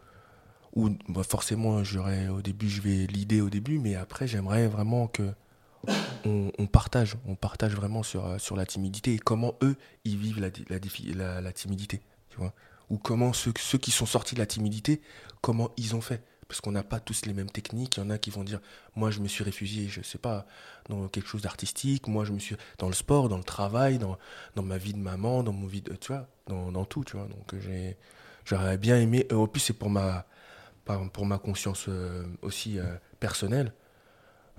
[0.74, 5.06] où bah, forcément j'aurais au début je vais l'idée au début, mais après j'aimerais vraiment
[5.06, 5.32] que
[6.24, 11.40] on, partage, on partage vraiment sur sur la timidité et comment eux ils vivent la,
[11.40, 12.00] la timidité,
[12.30, 12.54] tu vois,
[12.90, 15.00] ou comment ceux, ceux qui sont sortis de la timidité,
[15.42, 16.22] comment ils ont fait.
[16.54, 17.96] Parce qu'on n'a pas tous les mêmes techniques.
[17.96, 18.60] Il y en a qui vont dire
[18.94, 20.46] Moi, je me suis réfugié, je sais pas,
[20.88, 22.06] dans quelque chose d'artistique.
[22.06, 22.56] Moi, je me suis.
[22.78, 24.16] dans le sport, dans le travail, dans,
[24.54, 25.92] dans ma vie de maman, dans mon vie de.
[25.94, 27.26] Tu vois, dans, dans tout, tu vois.
[27.26, 27.54] Donc,
[28.44, 29.26] j'aurais bien aimé.
[29.32, 30.26] euh, Au plus, c'est pour ma,
[31.12, 32.84] pour ma conscience euh, aussi euh,
[33.20, 33.72] personnelle,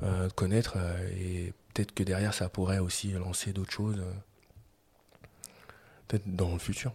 [0.03, 0.75] euh, connaître.
[0.77, 3.99] euh, et peut-être que derrière, ça pourrait aussi lancer d'autres choses.
[3.99, 4.13] euh,
[6.07, 6.93] peut-être dans le futur.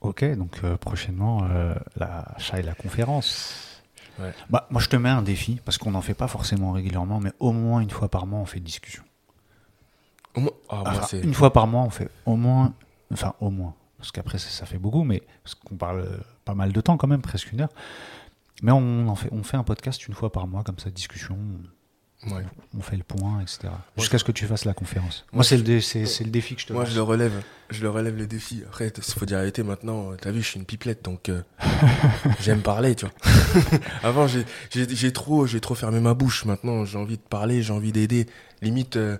[0.00, 3.82] Ok, donc euh, prochainement, euh, la Chai, la conférence.
[4.18, 4.32] Ouais.
[4.50, 7.32] Bah, moi, je te mets un défi, parce qu'on n'en fait pas forcément régulièrement, mais
[7.40, 9.02] au moins une fois par mois, on fait une discussion.
[10.34, 12.74] Au moins- ah, moi, Enfin, c'est- une fois par mois, on fait au moins,
[13.12, 16.54] enfin au moins, parce qu'après ça, ça fait beaucoup, mais parce qu'on parle euh, pas
[16.54, 17.72] mal de temps quand même, presque une heure.
[18.62, 21.36] Mais on en fait, on fait un podcast une fois par mois comme ça, discussion,
[22.26, 22.44] ouais.
[22.76, 23.68] on fait le point, etc.
[23.96, 25.24] Jusqu'à ce que tu fasses la conférence.
[25.32, 25.80] Moi, c'est le, dé-
[26.30, 26.90] défi que je te Moi, lance.
[26.90, 27.42] je le relève.
[27.70, 28.62] Je le relève le défi.
[28.66, 30.14] Après, il faut dire la vérité maintenant.
[30.20, 31.42] T'as vu, je suis une pipelette, donc euh,
[32.40, 33.78] j'aime parler, tu vois.
[34.02, 36.44] Avant, j'ai, trop, j'ai trop fermé ma bouche.
[36.44, 38.26] Maintenant, j'ai envie de parler, j'ai envie d'aider.
[38.62, 39.18] Limite, euh,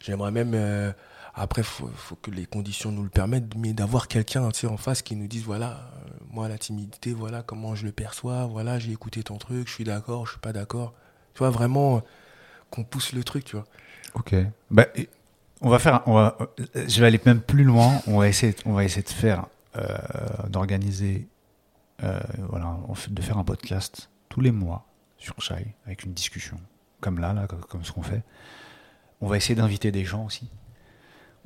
[0.00, 0.52] j'aimerais même.
[0.54, 0.92] euh,
[1.36, 4.76] après, faut, faut que les conditions nous le permettent, mais d'avoir quelqu'un, tu sais, en
[4.76, 8.78] face qui nous dise voilà, euh, moi la timidité, voilà comment je le perçois, voilà,
[8.78, 10.94] j'ai écouté ton truc, je suis d'accord, je suis pas d'accord.
[11.34, 12.00] Tu vois vraiment euh,
[12.74, 13.66] qu'on pousse le truc, tu vois.
[14.14, 14.34] Ok.
[14.70, 14.86] Bah,
[15.60, 16.02] on va faire.
[16.06, 18.00] On va, euh, je vais aller même plus loin.
[18.06, 18.54] On va essayer.
[18.64, 19.46] On va essayer de faire,
[19.76, 19.96] euh,
[20.48, 21.28] d'organiser,
[22.02, 22.76] euh, voilà,
[23.08, 24.86] de faire un podcast tous les mois
[25.18, 26.58] sur Chai avec une discussion,
[27.00, 28.22] comme là, là, comme, ce qu'on fait.
[29.20, 30.48] On va essayer d'inviter des gens aussi.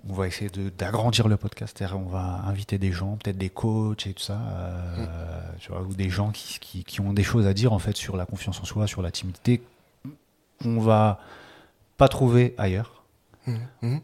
[0.09, 1.85] On va essayer d'agrandir le podcast.
[1.93, 5.07] On va inviter des gens, peut-être des coachs et tout ça, euh,
[5.59, 7.97] tu vois, ou des gens qui, qui, qui ont des choses à dire en fait
[7.97, 9.61] sur la confiance en soi, sur la timidité.
[10.64, 11.20] On va
[11.96, 13.04] pas trouver ailleurs.
[13.46, 13.59] Mhm.
[13.82, 14.00] Mhm.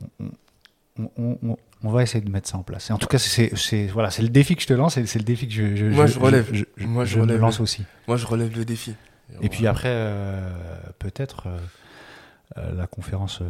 [0.98, 2.88] On, on- on- on va essayer de mettre ça en place.
[2.88, 5.24] Et en tout cas, c'est voilà, le défi que je te lance, et c'est le
[5.24, 6.48] défi que je, je- Moi, je relève.
[6.52, 7.40] je, Moi, je me relève.
[7.40, 7.84] lance aussi.
[8.09, 8.94] Moi, je relève le défi.
[9.42, 10.50] Et puis après, euh,
[10.98, 11.48] peut-être
[12.57, 13.44] euh, la conférence euh,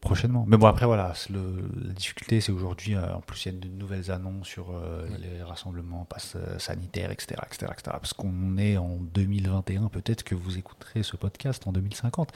[0.00, 0.44] prochainement.
[0.48, 3.68] Mais bon, après, voilà, la difficulté, c'est aujourd'hui, euh, en plus, il y a de
[3.68, 7.96] nouvelles annonces sur euh, les rassemblements, passe sanitaires, etc., etc., etc.
[8.00, 12.32] Parce qu'on est en 2021, peut-être que vous écouterez ce podcast en 2050.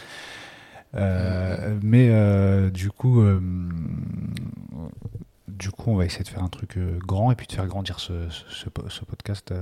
[0.97, 3.25] Euh, mais du coup,
[5.59, 7.67] du coup, on va essayer de faire un truc euh, grand et puis de faire
[7.67, 8.15] grandir ce,
[9.07, 9.53] podcast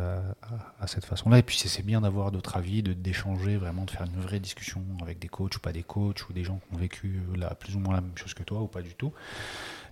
[0.80, 1.38] à, cette façon-là.
[1.38, 5.18] Et puis, c'est bien d'avoir d'autres avis, d'échanger, vraiment de faire une vraie discussion avec
[5.18, 7.78] des coachs ou pas des coachs ou des gens qui ont vécu là, plus ou
[7.78, 9.12] moins la même chose que toi ou pas du tout.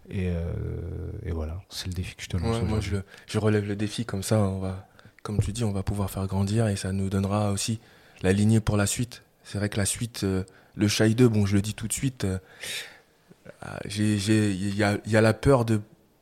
[0.09, 2.62] Et, euh, voilà, c'est le défi que je te lance.
[2.62, 4.88] moi, je, relève le défi comme ça, on va,
[5.22, 7.78] comme tu dis, on va pouvoir faire grandir et ça nous donnera aussi
[8.22, 9.22] la lignée pour la suite.
[9.44, 10.44] C'est vrai que la suite, euh,
[10.74, 12.26] le Shai 2, bon, je le dis tout de suite.
[13.84, 15.80] il y y a la peur de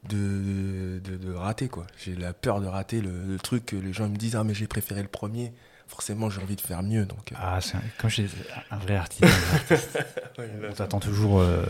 [0.08, 1.86] de, de, rater quoi.
[2.02, 4.66] J'ai la peur de rater le, truc que les gens me disent ah mais j'ai
[4.66, 5.52] préféré le premier.
[5.86, 7.32] Forcément j'ai envie de faire mieux donc.
[7.32, 7.36] Euh.
[7.38, 8.22] Ah c'est comme je
[8.70, 9.24] un vrai artiste.
[10.38, 11.64] On t'attend toujours euh,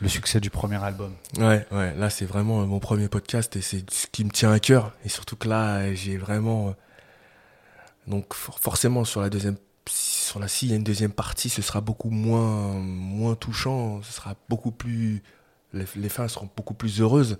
[0.00, 1.14] le succès du premier album.
[1.38, 4.58] Ouais ouais là c'est vraiment mon premier podcast et c'est ce qui me tient à
[4.58, 6.72] cœur et surtout que là j'ai vraiment euh,
[8.06, 9.56] donc forcément sur la deuxième
[9.88, 14.12] sur la s'il y a une deuxième partie ce sera beaucoup moins moins touchant ce
[14.12, 15.22] sera beaucoup plus
[15.72, 17.38] les, les fins seront beaucoup plus heureuses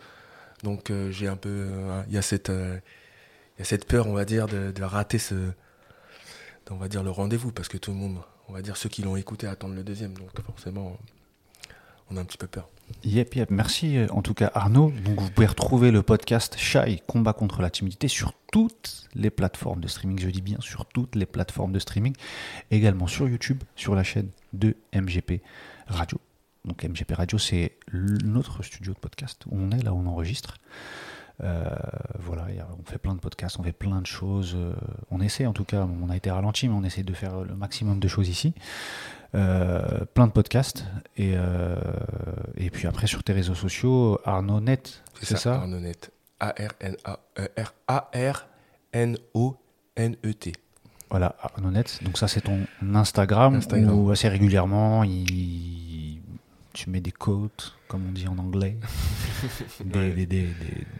[0.67, 2.77] donc euh, j'ai un peu, euh, il y a cette, euh,
[3.57, 5.35] y a cette peur, on va dire, de, rater ce,
[6.73, 9.03] on va dire le rendez-vous parce que tout le monde, on va dire ceux qui
[9.03, 10.99] l'ont écouté attendent le deuxième, donc forcément
[12.11, 12.69] on a un petit peu peur.
[13.05, 13.51] Yep, yep.
[13.51, 14.93] Merci en tout cas Arnaud.
[15.05, 19.81] Donc vous pouvez retrouver le podcast Shy Combat contre la timidité sur toutes les plateformes
[19.81, 22.14] de streaming, je dis bien sur toutes les plateformes de streaming,
[22.73, 25.43] également sur YouTube, sur la chaîne de MGP
[25.87, 26.19] Radio.
[26.67, 30.59] Donc MGP Radio, c'est notre studio de podcast où on est, là où on enregistre.
[31.45, 31.69] Euh,
[32.19, 32.47] voilà,
[32.79, 34.55] on fait plein de podcasts, on fait plein de choses.
[34.57, 34.73] Euh,
[35.11, 37.55] on essaie en tout cas, on a été ralenti, mais on essaie de faire le
[37.55, 38.55] maximum de choses ici.
[39.35, 40.85] Euh, plein de podcasts.
[41.17, 41.35] Et,
[42.57, 46.11] et puis après, sur tes réseaux sociaux, Arnaud Net, c'est ça, Arnaud Net.
[46.41, 47.33] A-R-N-A-R-N-O-N-E-T.
[51.11, 52.01] Voilà, Arnaud Net.
[52.03, 53.99] Donc ça, c'est ton Instagram, Instagram.
[53.99, 55.95] où assez régulièrement, il
[56.77, 58.77] tu mets des quotes, comme on dit en anglais,
[59.85, 60.47] des, des,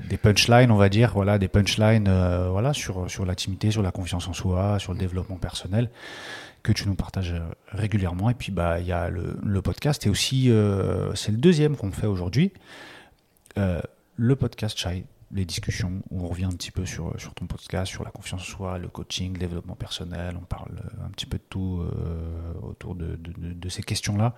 [0.09, 3.93] des, punchlines, on va dire, voilà, des punchlines euh, voilà, sur, sur l'intimité, sur la
[3.93, 5.91] confiance en soi, sur le développement personnel,
[6.63, 8.31] que tu nous partages euh, régulièrement.
[8.31, 11.77] Et puis, bah, il y a le, le, podcast, et aussi, euh, c'est le deuxième
[11.77, 12.53] qu'on fait aujourd'hui,
[13.57, 17.91] le podcast Chai les discussions où on revient un petit peu sur, sur ton podcast,
[17.91, 20.37] sur la confiance en soi, le coaching, le développement personnel.
[20.41, 20.73] On parle
[21.05, 21.83] un petit peu de tout
[22.63, 24.35] autour de, de, de, ces questions-là.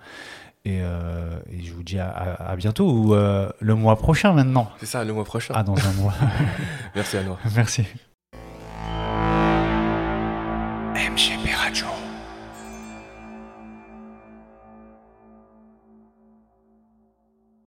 [0.67, 4.69] Euh, et, je vous dis à, bientôt ou euh, le mois prochain maintenant.
[4.79, 5.53] C'est ça, le mois prochain.
[5.55, 6.13] Ah, dans un mois.
[6.95, 7.37] Merci à nous.
[7.55, 7.85] Merci.